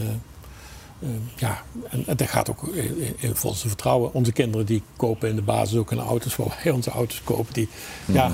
eh, 0.99 1.09
ja, 1.37 1.63
en, 1.91 2.03
en 2.07 2.17
dat 2.17 2.29
gaat 2.29 2.51
ook 2.51 2.63
in, 2.67 3.15
in 3.19 3.37
volste 3.37 3.69
vertrouwen. 3.69 4.13
Onze 4.13 4.33
kinderen 4.33 4.67
die 4.67 4.83
kopen 4.97 5.29
in 5.29 5.37
de 5.37 5.43
basis 5.43 5.79
ook 5.79 5.91
een 5.91 6.01
auto's 6.01 6.37
waar 6.37 6.61
wij 6.65 6.73
onze 6.73 6.91
auto's 6.91 7.21
kopen. 7.25 7.53
Die, 7.53 7.69
ja, 8.05 8.31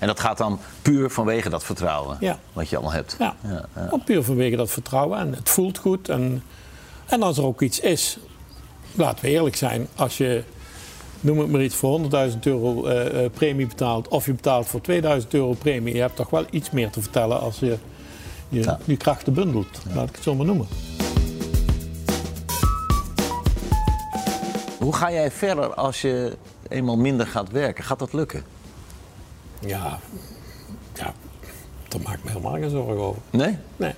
En 0.00 0.06
dat 0.06 0.20
gaat 0.20 0.38
dan 0.38 0.58
puur 0.82 1.10
vanwege 1.10 1.48
dat 1.48 1.64
vertrouwen 1.64 2.16
Ja. 2.20 2.38
wat 2.52 2.68
je 2.68 2.76
allemaal 2.76 2.94
hebt. 2.94 3.16
Ja, 3.18 3.36
Ja, 3.42 3.98
puur 4.04 4.22
vanwege 4.22 4.56
dat 4.56 4.70
vertrouwen. 4.70 5.18
En 5.18 5.34
het 5.34 5.48
voelt 5.48 5.78
goed. 5.78 6.08
En, 6.08 6.42
en 7.06 7.22
als 7.22 7.38
er 7.38 7.44
ook 7.44 7.62
iets 7.62 7.80
is, 7.80 8.18
laten 8.94 9.24
we 9.24 9.30
eerlijk 9.30 9.56
zijn. 9.56 9.88
Als 9.96 10.16
je, 10.16 10.42
noem 11.20 11.38
het 11.38 11.50
maar 11.50 11.62
iets, 11.62 11.74
voor 11.74 12.00
100.000 12.30 12.38
euro 12.40 12.86
eh, 12.86 13.30
premie 13.30 13.66
betaalt... 13.66 14.08
of 14.08 14.26
je 14.26 14.34
betaalt 14.34 14.66
voor 14.66 14.80
2000 14.80 15.34
euro 15.34 15.52
premie... 15.52 15.94
je 15.94 16.00
hebt 16.00 16.16
toch 16.16 16.30
wel 16.30 16.44
iets 16.50 16.70
meer 16.70 16.90
te 16.90 17.02
vertellen 17.02 17.40
als 17.40 17.58
je 17.58 17.78
je, 18.50 18.62
Ja. 18.62 18.78
je 18.84 18.96
krachten 18.96 19.32
bundelt. 19.34 19.82
Laat 19.94 20.08
ik 20.08 20.14
het 20.14 20.24
zo 20.24 20.34
maar 20.34 20.46
noemen. 20.46 20.66
Hoe 24.78 24.94
ga 24.94 25.12
jij 25.12 25.30
verder 25.30 25.74
als 25.74 26.00
je 26.00 26.36
eenmaal 26.68 26.96
minder 26.96 27.26
gaat 27.26 27.50
werken? 27.50 27.84
Gaat 27.84 27.98
dat 27.98 28.12
lukken? 28.12 28.44
Ja, 29.58 29.98
ja 30.94 31.14
daar 31.88 32.00
maak 32.00 32.14
ik 32.16 32.24
me 32.24 32.30
helemaal 32.30 32.52
geen 32.52 32.70
zorgen 32.70 32.96
over. 32.96 33.20
Nee? 33.30 33.56
Nee. 33.76 33.92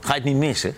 Ga 0.00 0.14
je 0.14 0.20
het 0.20 0.24
niet 0.30 0.36
missen? 0.36 0.74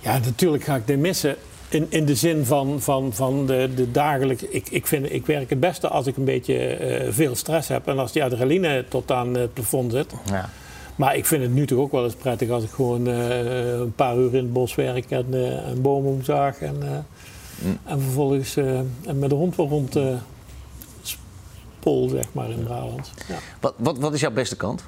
Ja, 0.00 0.18
natuurlijk 0.18 0.64
ga 0.64 0.76
ik 0.76 0.86
dit 0.86 0.98
missen. 0.98 1.36
In, 1.68 1.86
in 1.88 2.04
de 2.04 2.14
zin 2.14 2.44
van, 2.44 2.80
van, 2.80 3.12
van 3.12 3.46
de, 3.46 3.70
de 3.74 3.90
dagelijkse. 3.90 4.50
Ik, 4.50 4.68
ik, 4.70 4.86
vind, 4.86 5.12
ik 5.12 5.26
werk 5.26 5.50
het 5.50 5.60
beste 5.60 5.88
als 5.88 6.06
ik 6.06 6.16
een 6.16 6.24
beetje 6.24 6.66
eh, 6.66 7.12
veel 7.12 7.34
stress 7.36 7.68
heb. 7.68 7.86
En 7.88 7.98
als 7.98 8.12
die 8.12 8.24
adrenaline 8.24 8.84
tot 8.88 9.10
aan 9.10 9.34
het 9.34 9.54
plafond 9.54 9.92
zit. 9.92 10.12
Ja. 10.24 10.50
Maar 10.96 11.16
ik 11.16 11.26
vind 11.26 11.42
het 11.42 11.52
nu 11.52 11.66
toch 11.66 11.78
ook 11.78 11.92
wel 11.92 12.04
eens 12.04 12.14
prettig 12.14 12.50
als 12.50 12.64
ik 12.64 12.70
gewoon 12.70 13.06
eh, 13.06 13.78
een 13.78 13.94
paar 13.94 14.16
uur 14.16 14.34
in 14.34 14.44
het 14.44 14.52
bos 14.52 14.74
werk 14.74 15.10
en 15.10 15.26
eh, 15.34 15.68
een 15.68 15.82
boom 15.82 16.06
omzaag. 16.06 16.58
En, 16.58 16.82
eh, 16.82 17.68
en 17.84 18.00
vervolgens 18.00 18.56
eh, 18.56 18.78
en 18.78 19.18
met 19.18 19.30
de 19.30 19.34
hond 19.34 19.56
wel 19.56 19.68
rond 19.68 19.96
eh 19.96 20.16
spol, 21.84 22.08
zeg 22.08 22.24
maar, 22.32 22.50
in 22.50 22.62
Brabant. 22.62 23.12
Ja. 23.28 23.38
Wat, 23.60 23.74
wat, 23.76 23.98
wat 23.98 24.14
is 24.14 24.20
jouw 24.20 24.30
beste 24.30 24.56
kant? 24.56 24.84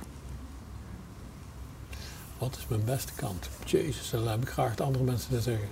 Wat 2.39 2.57
is 2.57 2.67
mijn 2.69 2.85
beste 2.85 3.13
kant? 3.15 3.49
Jezus, 3.65 4.11
dan 4.11 4.29
heb 4.29 4.43
ik 4.43 4.49
graag 4.49 4.71
het 4.71 4.81
andere 4.81 5.05
mensen 5.05 5.31
te 5.31 5.41
zeggen. 5.41 5.69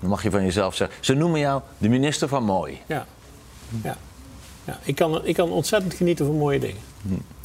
Dan 0.00 0.10
mag 0.10 0.22
je 0.22 0.30
van 0.30 0.42
jezelf 0.42 0.74
zeggen. 0.74 0.96
Ze 1.00 1.14
noemen 1.14 1.40
jou 1.40 1.62
de 1.78 1.88
minister 1.88 2.28
van 2.28 2.44
mooi. 2.44 2.80
Ja. 2.86 3.06
ja. 3.82 3.96
ja. 4.64 4.78
Ik, 4.82 4.94
kan, 4.94 5.26
ik 5.26 5.34
kan 5.34 5.50
ontzettend 5.50 5.94
genieten 5.94 6.26
van 6.26 6.36
mooie 6.36 6.58
dingen. 6.58 6.82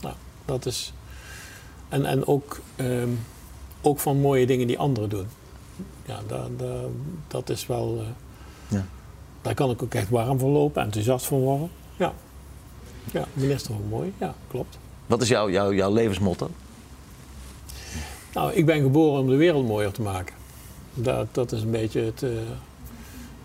Nou, 0.02 0.16
dat 0.46 0.66
is... 0.66 0.94
En, 1.90 2.06
en 2.06 2.26
ook, 2.28 2.60
ehm, 2.76 3.10
ook 3.82 4.00
van 4.00 4.18
mooie 4.20 4.46
dingen 4.46 4.68
die 4.68 4.80
anderen 4.80 5.10
doen. 5.10 5.28
Ja, 6.06 6.20
da, 6.28 6.48
da- 6.58 6.82
dat 7.28 7.50
is 7.50 7.68
wel... 7.68 7.98
eh, 8.02 8.08
Ja. 8.78 8.86
Daar 9.42 9.54
kan 9.54 9.70
ik 9.70 9.84
ook 9.84 9.94
echt 9.94 10.10
warm 10.10 10.40
van 10.40 10.50
lopen, 10.50 10.84
enthousiast 10.84 11.26
van 11.26 11.40
worden. 11.40 11.70
Ja. 11.98 12.14
Ja, 13.12 13.26
minister 13.34 13.74
van 13.74 13.84
Mooi. 13.90 14.14
Ja, 14.18 14.34
klopt. 14.48 14.78
Wat 15.06 15.22
is 15.22 15.28
jouw, 15.28 15.50
jouw, 15.50 15.74
jouw 15.74 15.94
levensmotto? 15.94 16.50
Nou, 18.34 18.54
ik 18.54 18.66
ben 18.66 18.82
geboren 18.82 19.22
om 19.22 19.28
de 19.30 19.36
wereld 19.36 19.68
mooier 19.68 19.92
te 19.92 20.02
maken. 20.02 20.36
Dat, 20.94 21.28
dat 21.32 21.52
is 21.52 21.62
een 21.62 21.72
beetje 21.72 22.02
het, 22.02 22.24
eh, 22.24 22.30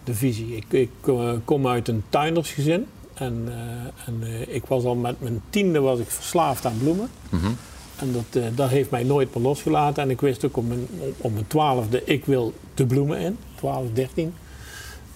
de 0.05 0.15
visie. 0.15 0.57
Ik, 0.57 0.65
ik 0.73 0.91
eh, 1.07 1.33
kom 1.45 1.67
uit 1.67 1.89
een 1.89 2.03
tuindersgezin. 2.09 2.87
En, 3.15 3.53
en 4.07 4.23
ik 4.55 4.67
was 4.67 4.85
al 4.85 4.95
met 4.95 5.21
mijn 5.21 5.43
tiende 5.51 5.81
was 5.81 5.99
ik 5.99 6.11
verslaafd 6.11 6.67
aan 6.67 6.79
bloemen. 6.79 7.09
En 8.03 8.13
dat, 8.13 8.43
eh, 8.43 8.49
dat 8.55 8.69
heeft 8.69 8.91
mij 8.91 9.03
nooit 9.03 9.35
meer 9.35 9.45
losgelaten. 9.45 10.03
En 10.03 10.11
ik 10.11 10.21
wist 10.21 10.45
ook 10.45 10.57
om 10.57 10.67
mijn, 10.67 10.87
mijn 11.23 11.47
twaalfde, 11.47 12.05
ik 12.05 12.25
wil 12.25 12.53
de 12.75 12.87
bloemen 12.87 13.19
in. 13.19 13.39
12, 13.55 13.85
13. 13.93 14.35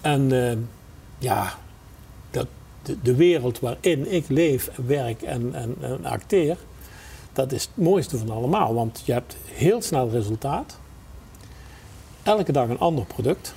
En 0.01 0.49
eh, 0.49 0.57
ja, 1.17 1.53
dat, 2.31 2.47
de, 2.81 2.97
de 3.01 3.15
wereld 3.15 3.59
waarin 3.59 4.11
ik 4.13 4.27
leef, 4.29 4.69
werk 4.85 5.21
en, 5.21 5.53
en, 5.53 5.75
en 5.79 6.05
acteer, 6.05 6.57
dat 7.33 7.51
is 7.51 7.63
het 7.63 7.71
mooiste 7.85 8.17
van 8.17 8.29
allemaal. 8.29 8.73
Want 8.73 9.01
je 9.05 9.11
hebt 9.11 9.37
heel 9.45 9.81
snel 9.81 10.09
resultaat. 10.09 10.79
Elke 12.23 12.51
dag 12.51 12.69
een 12.69 12.79
ander 12.79 13.05
product. 13.05 13.53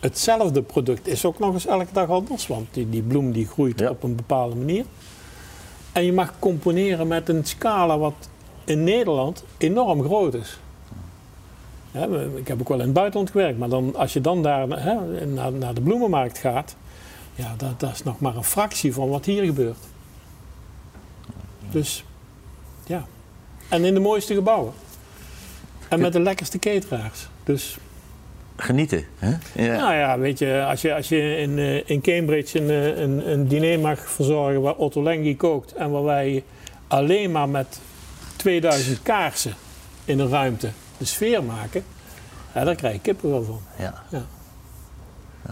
Hetzelfde 0.00 0.62
product 0.62 1.06
is 1.06 1.24
ook 1.24 1.38
nog 1.38 1.52
eens 1.52 1.66
elke 1.66 1.92
dag 1.92 2.08
anders. 2.08 2.46
Want 2.46 2.66
die, 2.74 2.88
die 2.90 3.02
bloem 3.02 3.32
die 3.32 3.46
groeit 3.46 3.78
Ja. 3.78 3.90
op 3.90 4.02
een 4.02 4.16
bepaalde 4.16 4.54
manier. 4.56 4.84
En 5.92 6.04
je 6.04 6.12
mag 6.12 6.32
componeren 6.38 7.06
met 7.06 7.28
een 7.28 7.44
scala 7.44 7.98
wat 7.98 8.28
in 8.64 8.84
Nederland 8.84 9.44
enorm 9.58 10.02
groot 10.02 10.34
is. 10.34 10.58
We- 11.90 12.32
ik 12.36 12.48
heb 12.48 12.60
ook 12.60 12.68
wel 12.68 12.78
in 12.78 12.84
het 12.84 12.92
buitenland 12.92 13.30
gewerkt. 13.30 13.58
Maar 13.58 13.68
dan, 13.68 13.96
als 13.96 14.12
je 14.12 14.20
dan 14.20 14.42
daar 14.42 14.68
hè, 14.68 15.26
naar, 15.26 15.52
naar 15.52 15.74
de 15.74 15.80
bloemenmarkt 15.80 16.38
gaat. 16.38 16.76
Ja, 17.34 17.54
dat, 17.56 17.80
dat 17.80 17.92
is 17.92 18.02
nog 18.02 18.20
maar 18.20 18.36
een 18.36 18.44
fractie 18.44 18.94
van 18.94 19.08
wat 19.08 19.24
hier 19.24 19.44
gebeurt. 19.44 19.78
Dus 21.70 22.04
ja. 22.86 23.06
En 23.68 23.84
in 23.84 23.94
de 23.94 24.00
mooiste 24.00 24.34
gebouwen. 24.34 24.72
En 25.88 26.00
met 26.00 26.12
de 26.12 26.20
lekkerste 26.20 26.58
cateraars. 26.58 27.28
Dus 27.44 27.76
Genieten. 28.62 29.04
Hè? 29.18 29.28
Ja. 29.64 29.76
nou 29.76 29.94
ja, 29.94 30.18
weet 30.18 30.38
je, 30.38 30.64
als 30.68 30.80
je, 30.82 30.94
als 30.94 31.08
je 31.08 31.36
in, 31.36 31.58
eh, 31.58 31.88
in 31.90 32.00
Cambridge 32.00 32.58
een, 32.60 32.70
eh, 32.70 32.98
een, 33.02 33.30
een 33.30 33.48
diner 33.48 33.80
mag 33.80 34.10
verzorgen 34.10 34.60
waar 34.60 34.74
Otto 34.74 35.02
Lengi 35.02 35.36
kookt 35.36 35.72
en 35.72 35.90
waar 35.90 36.04
wij 36.04 36.44
alleen 36.88 37.30
maar 37.30 37.48
met 37.48 37.80
2000 38.36 39.02
kaarsen 39.02 39.54
in 40.04 40.18
een 40.18 40.28
ruimte 40.28 40.70
de 40.98 41.04
sfeer 41.04 41.44
maken, 41.44 41.84
ja, 42.54 42.64
daar 42.64 42.74
krijg 42.74 42.94
ik 42.94 43.02
kippenvel 43.02 43.42
van. 43.44 43.60
Ja. 43.78 43.94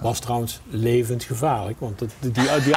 Was 0.01 0.19
trouwens 0.21 0.61
levensgevaarlijk, 0.71 1.81
want 1.81 2.01
het- 2.01 2.13
die, 2.21 2.31
die, 2.33 2.45
die, 2.65 2.75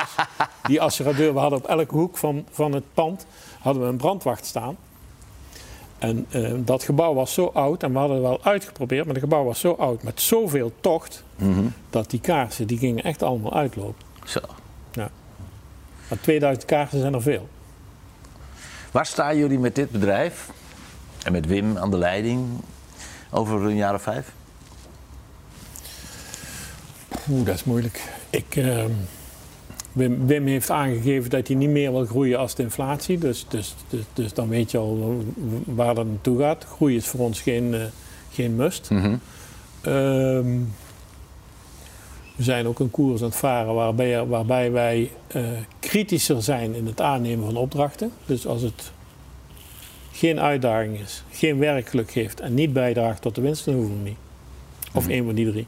die 0.63 0.82
assuradeur, 0.82 1.34
we 1.34 1.39
hadden 1.39 1.60
op 1.60 1.65
elke 1.67 1.96
hoek 1.96 2.17
van, 2.17 2.46
van 2.52 2.72
het 2.74 2.84
pand 2.94 3.26
hadden 3.60 3.84
we 3.84 3.88
een 3.89 3.98
brandwacht 3.98 4.46
staan. 4.46 4.78
En 6.01 6.25
eh, 6.29 6.51
dat 6.57 6.83
gebouw 6.83 7.13
was 7.13 7.33
zo 7.33 7.45
oud, 7.53 7.83
en 7.83 7.91
we 7.91 7.97
hadden 7.97 8.17
het 8.17 8.25
wel 8.25 8.43
uitgeprobeerd, 8.43 9.05
maar 9.05 9.13
het 9.13 9.23
gebouw 9.23 9.43
was 9.43 9.59
zo 9.59 9.71
oud 9.71 10.03
met 10.03 10.21
zoveel 10.21 10.71
tocht, 10.79 11.23
Mhm. 11.35 11.63
dat 11.89 12.09
die 12.09 12.19
kaarsen 12.19 12.67
die 12.67 12.77
gingen 12.77 13.03
echt 13.03 13.23
allemaal 13.23 13.53
uitlopen. 13.53 14.05
Zo. 14.25 14.39
Maar 16.07 16.19
2000 16.21 16.65
kaarsen 16.65 16.99
zijn 16.99 17.13
er 17.13 17.21
veel. 17.21 17.49
Waar 18.91 19.05
staan 19.05 19.37
jullie 19.37 19.59
met 19.59 19.75
dit 19.75 19.89
bedrijf 19.91 20.49
en 21.23 21.31
met 21.31 21.45
Wim 21.45 21.77
aan 21.77 21.91
de 21.91 21.97
leiding 21.97 22.47
over 23.29 23.61
een 23.65 23.75
jaar 23.75 23.93
of 23.93 24.01
vijf? 24.01 24.31
Oeh, 27.29 27.45
dat 27.45 27.55
is 27.55 27.63
moeilijk. 27.63 28.01
Ik, 28.29 28.55
ehm, 28.55 28.91
Wim, 29.93 30.27
Wim 30.27 30.45
heeft 30.47 30.69
aangegeven 30.69 31.30
dat 31.30 31.47
hij 31.47 31.56
niet 31.56 31.69
meer 31.69 31.91
wil 31.91 32.06
groeien 32.06 32.38
als 32.39 32.56
de 32.56 32.63
inflatie. 32.63 33.17
Dus, 33.17 33.45
dus, 33.49 33.75
dus, 33.89 34.01
dus 34.13 34.34
dan 34.34 34.49
weet 34.49 34.71
je 34.71 34.77
al 34.77 35.23
waar 35.65 35.95
dat 35.95 36.06
naartoe 36.06 36.39
gaat. 36.39 36.63
Groei 36.65 36.95
is 36.95 37.08
voor 37.08 37.19
ons 37.19 37.41
geen, 37.41 37.73
eh, 37.73 37.82
geen 38.32 38.56
must. 38.56 38.89
Mhm. 38.89 39.15
Ehm, 39.82 40.60
we 42.36 42.43
zijn 42.43 42.67
ook 42.67 42.80
een 42.80 42.91
koers 42.91 43.21
aan 43.21 43.27
het 43.27 43.36
varen 43.38 43.73
waarbij, 43.73 44.25
waarbij 44.25 44.71
wij 44.71 45.12
eh, 45.27 45.43
kritischer 45.80 46.43
zijn 46.43 46.75
in 46.75 46.86
het 46.86 47.01
aannemen 47.01 47.45
van 47.45 47.56
opdrachten. 47.56 48.12
Dus 48.25 48.47
als 48.47 48.62
het 48.62 48.91
geen 50.12 50.39
uitdaging 50.39 50.99
is, 50.99 51.23
geen 51.32 51.58
werkgeluk 51.58 52.12
geeft 52.12 52.39
en 52.39 52.54
niet 52.54 52.73
bijdraagt 52.73 53.21
tot 53.21 53.36
de 53.36 53.41
winst, 53.41 53.65
dan 53.65 53.73
hoeven 53.73 54.04
we 54.04 54.10
niet. 54.10 54.17
Of 54.93 55.04
Mhm. 55.04 55.12
één 55.12 55.25
van 55.25 55.36
die 55.36 55.51
drie. 55.51 55.67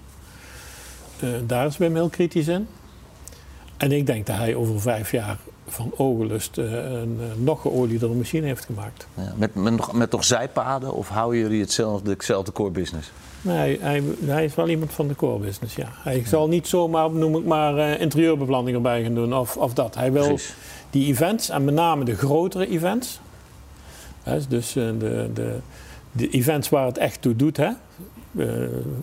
Eh, 1.20 1.30
daar 1.48 1.66
is 1.66 1.78
Wim 1.78 1.96
heel 1.96 2.10
kritisch 2.10 2.48
in. 2.48 2.68
En 3.84 3.92
ik 3.92 4.06
denk 4.06 4.26
dat 4.26 4.36
hij 4.36 4.56
over 4.56 4.82
vijf 4.82 5.12
jaar 5.12 5.38
van 5.68 5.92
ogenlust 5.98 6.58
eh, 6.58 6.72
een 6.72 7.20
eh, 7.20 7.26
nog 7.38 7.62
geoliedere 7.62 8.14
machine 8.14 8.48
heeft 8.48 8.66
gemaakt. 8.66 9.08
Ja, 9.14 9.34
met, 9.36 9.56
met, 9.56 9.76
nog, 9.76 9.94
met 9.94 10.10
toch 10.10 10.24
zijpaden 10.24 10.94
of 10.94 11.10
houden 11.10 11.40
jullie 11.40 11.62
hetzelfde, 11.62 12.10
hetzelfde 12.10 12.52
core 12.52 12.72
business? 12.72 13.12
Nee, 13.42 13.80
hij, 13.82 14.04
hij, 14.26 14.46
is 14.46 14.56
wel 14.56 14.70
iemand 14.70 14.92
van 14.92 15.08
de 15.08 15.16
core 15.16 15.40
business, 15.40 15.76
ja. 15.76 15.88
Hij 15.92 16.24
zal 16.26 16.48
niet 16.48 16.68
zomaar, 16.68 17.12
noem 17.12 17.36
ik 17.36 17.46
maar, 17.46 17.78
eh, 17.78 18.02
interieurbeplanning 18.02 18.76
erbij 18.76 19.04
gaan 19.04 19.14
doen 19.14 19.36
of, 19.36 19.58
of 19.58 19.74
dat. 19.74 19.96
Hij 19.96 20.12
wil 20.12 20.28
Precies. 20.28 20.54
die 20.90 21.08
events, 21.08 21.50
en 21.50 21.66
met 21.66 21.74
name 21.74 22.04
de 22.04 22.16
grotere 22.16 22.68
events. 22.68 23.20
Hè, 24.24 24.48
dus 24.48 24.74
de, 24.74 25.30
de, 25.34 25.60
de 26.12 26.30
events 26.30 26.70
waar 26.70 26.86
het 26.86 26.98
echt 26.98 27.22
toe 27.22 27.36
doet. 27.36 27.58
Hè. 27.58 27.70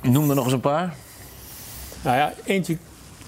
Noem 0.03 0.29
er 0.29 0.35
nog 0.35 0.45
eens 0.45 0.53
een 0.53 0.61
paar. 0.61 0.95
nou 2.03 2.17
ja, 2.17 2.33
eentje 2.45 2.77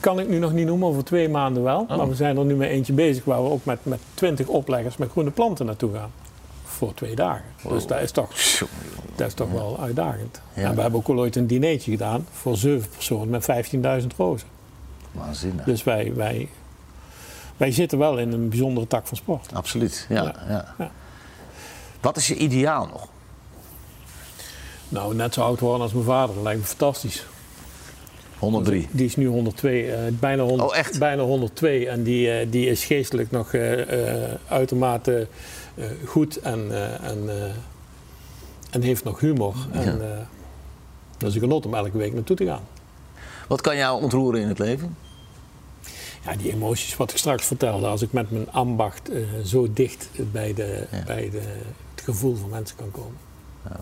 kan 0.02 0.20
ik 0.20 0.28
nu 0.28 0.38
nog 0.38 0.52
niet 0.52 0.66
noemen, 0.66 0.88
over 0.88 1.04
twee 1.04 1.28
maanden 1.28 1.62
wel. 1.62 1.80
Oh. 1.80 1.96
Maar 1.96 2.08
we 2.08 2.14
zijn 2.14 2.36
er 2.36 2.44
nu 2.44 2.54
met 2.54 2.68
eentje 2.68 2.92
bezig 2.92 3.24
waar 3.24 3.42
we 3.42 3.50
ook 3.50 3.64
met, 3.64 3.78
met 3.82 4.00
20 4.14 4.46
opleggers 4.46 4.96
met 4.96 5.10
groene 5.10 5.30
planten 5.30 5.66
naartoe 5.66 5.94
gaan. 5.94 6.10
Voor 6.64 6.94
twee 6.94 7.14
dagen. 7.14 7.44
Dus 7.68 7.86
dat 7.86 8.00
is 8.00 8.10
toch, 8.10 8.28
dat 9.16 9.26
is 9.26 9.34
toch 9.34 9.50
wel 9.50 9.80
uitdagend. 9.80 10.40
Ja. 10.54 10.62
En 10.62 10.74
we 10.74 10.80
hebben 10.80 11.00
ook 11.00 11.08
al 11.08 11.18
ooit 11.18 11.36
een 11.36 11.46
dinertje 11.46 11.90
gedaan 11.90 12.26
voor 12.32 12.56
zeven 12.56 12.88
personen 12.88 13.28
met 13.28 13.48
15.000 14.02 14.06
rozen. 14.16 14.48
Waanzinnig. 15.12 15.64
Dus 15.64 15.84
wij, 15.84 16.12
wij, 16.14 16.48
wij 17.56 17.72
zitten 17.72 17.98
wel 17.98 18.18
in 18.18 18.32
een 18.32 18.48
bijzondere 18.48 18.86
tak 18.86 19.06
van 19.06 19.16
sport. 19.16 19.54
Absoluut, 19.54 20.06
ja, 20.08 20.22
Ja. 20.22 20.34
ja. 20.48 20.74
Ja. 20.78 20.90
Wat 22.00 22.16
is 22.16 22.28
je 22.28 22.36
ideaal 22.36 22.86
nog? 22.86 23.08
Nou, 24.88 25.14
net 25.14 25.34
zo 25.34 25.42
oud 25.42 25.60
worden 25.60 25.82
als 25.82 25.92
mijn 25.92 26.04
vader, 26.04 26.34
dat 26.34 26.44
lijkt 26.44 26.60
me 26.60 26.66
fantastisch. 26.66 27.26
103. 28.42 28.88
Die 28.90 29.06
is 29.06 29.16
nu 29.16 29.26
102, 29.26 29.92
eh, 29.92 29.98
bijna, 30.20 30.42
100, 30.42 30.70
Oh, 30.70 30.76
echt? 30.76 30.98
bijna 30.98 31.22
102. 31.22 31.88
En 31.88 32.02
die, 32.02 32.30
eh, 32.30 32.46
die 32.50 32.66
is 32.66 32.84
geestelijk 32.84 33.30
nog 33.30 33.54
eh, 33.54 34.34
uitermate 34.48 35.26
goed 36.04 36.36
en, 36.40 36.66
en, 37.02 37.28
en 38.70 38.82
heeft 38.82 39.04
nog 39.04 39.20
humor. 39.20 39.54
En, 39.72 39.82
Ja. 39.98 40.26
dat 41.18 41.28
is 41.28 41.34
een 41.34 41.40
genot 41.40 41.66
om 41.66 41.74
elke 41.74 41.98
week 41.98 42.14
naartoe 42.14 42.36
te 42.36 42.44
gaan. 42.44 42.62
Wat 43.48 43.60
kan 43.60 43.76
jou 43.76 44.02
ontroeren 44.02 44.40
in 44.40 44.48
het 44.48 44.58
leven? 44.58 44.96
Ja, 46.24 46.36
die 46.36 46.52
emoties 46.52 46.96
wat 46.96 47.10
ik 47.10 47.16
straks 47.16 47.44
vertelde, 47.46 47.86
als 47.86 48.02
ik 48.02 48.12
met 48.12 48.30
mijn 48.30 48.50
ambacht 48.52 49.10
zo 49.44 49.72
dicht 49.72 50.08
bij, 50.32 50.54
de, 50.54 50.86
Ja. 50.90 51.02
bij 51.04 51.30
de, 51.30 51.40
het 51.94 52.04
gevoel 52.04 52.36
van 52.36 52.48
mensen 52.50 52.76
kan 52.76 52.90
komen. 52.90 53.16
Ja. 53.68 53.80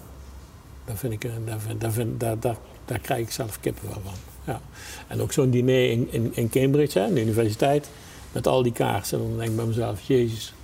Daar, 0.84 0.96
vind 0.96 1.12
ik, 1.12 1.30
daar, 1.46 1.60
vind, 1.60 1.80
daar, 1.80 1.92
vind, 1.92 2.20
daar, 2.20 2.38
daar, 2.38 2.56
daar 2.84 2.98
krijg 2.98 3.20
ik 3.20 3.30
zelf 3.30 3.60
kippenvel 3.60 4.00
van. 4.04 4.12
Ja. 4.44 4.60
En 5.06 5.20
ook 5.20 5.32
zo'n 5.32 5.50
diner 5.50 5.90
in, 5.90 6.08
in, 6.10 6.30
in 6.34 6.48
Cambridge, 6.50 6.98
hè, 6.98 7.12
de 7.12 7.20
universiteit, 7.22 7.88
met 8.32 8.46
al 8.46 8.62
die 8.62 8.72
kaarsen. 8.72 9.18
Dan 9.18 9.36
denk 9.38 9.50
ik 9.50 9.56
bij 9.56 9.64
mezelf, 9.64 10.00
jezus, 10.00 10.54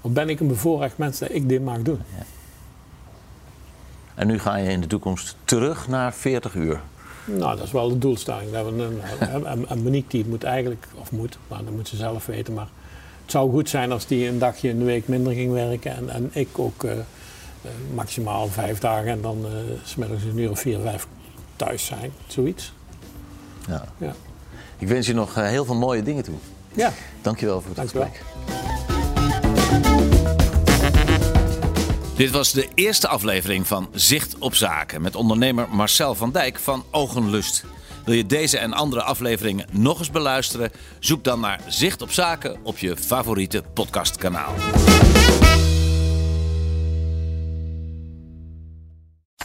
wat 0.00 0.12
ben 0.14 0.28
ik 0.28 0.40
een 0.40 0.48
bevoorrecht 0.48 0.98
mens 0.98 1.18
dat 1.18 1.30
ik 1.32 1.48
dit 1.48 1.64
mag 1.64 1.82
doen. 1.82 2.00
En 4.14 4.26
nu 4.26 4.38
ga 4.38 4.56
je 4.56 4.68
in 4.70 4.80
de 4.80 4.86
toekomst 4.86 5.36
terug 5.44 5.88
naar 5.88 6.14
40 6.14 6.54
uur. 6.54 6.80
Nou, 7.24 7.56
dat 7.56 7.66
is 7.66 7.72
wel 7.72 7.88
de 7.88 7.98
doelstelling. 7.98 8.50
Dat 8.52 8.64
we, 8.64 8.70
een- 8.82 9.46
en, 9.46 9.68
en 9.68 9.82
Monique 9.82 10.08
die 10.10 10.26
moet 10.26 10.44
eigenlijk, 10.44 10.86
of 10.94 11.10
moet, 11.12 11.38
maar 11.48 11.64
dat 11.64 11.72
moet 11.74 11.88
ze 11.88 11.96
zelf 11.96 12.26
weten. 12.26 12.54
Maar 12.54 12.68
het 13.22 13.30
zou 13.30 13.50
goed 13.50 13.68
zijn 13.68 13.92
als 13.92 14.06
die 14.06 14.28
een 14.28 14.38
dagje 14.38 14.68
in 14.68 14.78
de 14.78 14.84
week 14.84 15.08
minder 15.08 15.32
ging 15.32 15.52
werken. 15.52 15.96
En, 15.96 16.08
en 16.10 16.30
ik 16.32 16.48
ook 16.58 16.84
eh, 16.84 16.92
eh, 16.92 16.98
maximaal 17.94 18.46
vijf 18.48 18.78
dagen 18.78 19.08
en 19.10 19.20
dan 19.20 19.44
eh 19.46 19.52
smiddags 19.84 20.22
een 20.22 20.38
uur 20.38 20.50
of 20.50 20.60
vier, 20.60 20.78
vijf 20.80 21.06
thuis 21.56 21.86
zijn. 21.86 22.10
Zoiets. 22.26 22.72
Ja. 23.68 23.84
Ja. 23.98 24.14
Ik 24.78 24.88
wens 24.88 25.06
je 25.06 25.14
nog 25.14 25.36
eh, 25.36 25.44
heel 25.46 25.64
veel 25.64 25.74
mooie 25.74 26.02
dingen 26.02 26.22
toe. 26.24 26.34
Ja, 26.72 26.92
Dankjewel 27.22 27.60
voor 27.60 27.70
het 27.74 27.76
Dank 27.76 27.90
je 27.90 27.98
wel. 27.98 28.06
gesprek. 28.06 28.28
Dit 32.16 32.30
was 32.30 32.52
de 32.52 32.68
eerste 32.74 33.08
aflevering 33.08 33.66
van 33.66 33.88
Zicht 33.94 34.38
op 34.38 34.54
Zaken 34.54 35.02
met 35.02 35.16
ondernemer 35.16 35.68
Marcel 35.70 36.14
van 36.14 36.30
Dijk 36.32 36.58
van 36.58 36.84
Ogenlust. 36.90 37.64
Wil 38.04 38.14
je 38.14 38.26
deze 38.26 38.58
en 38.58 38.72
andere 38.72 39.02
afleveringen 39.02 39.66
nog 39.70 39.98
eens 39.98 40.10
beluisteren? 40.10 40.70
Zoek 40.98 41.24
dan 41.24 41.40
naar 41.40 41.60
Zicht 41.66 42.02
op 42.02 42.10
Zaken 42.10 42.56
op 42.62 42.78
je 42.78 42.96
favoriete 42.96 43.62
podcastkanaal. 43.74 44.52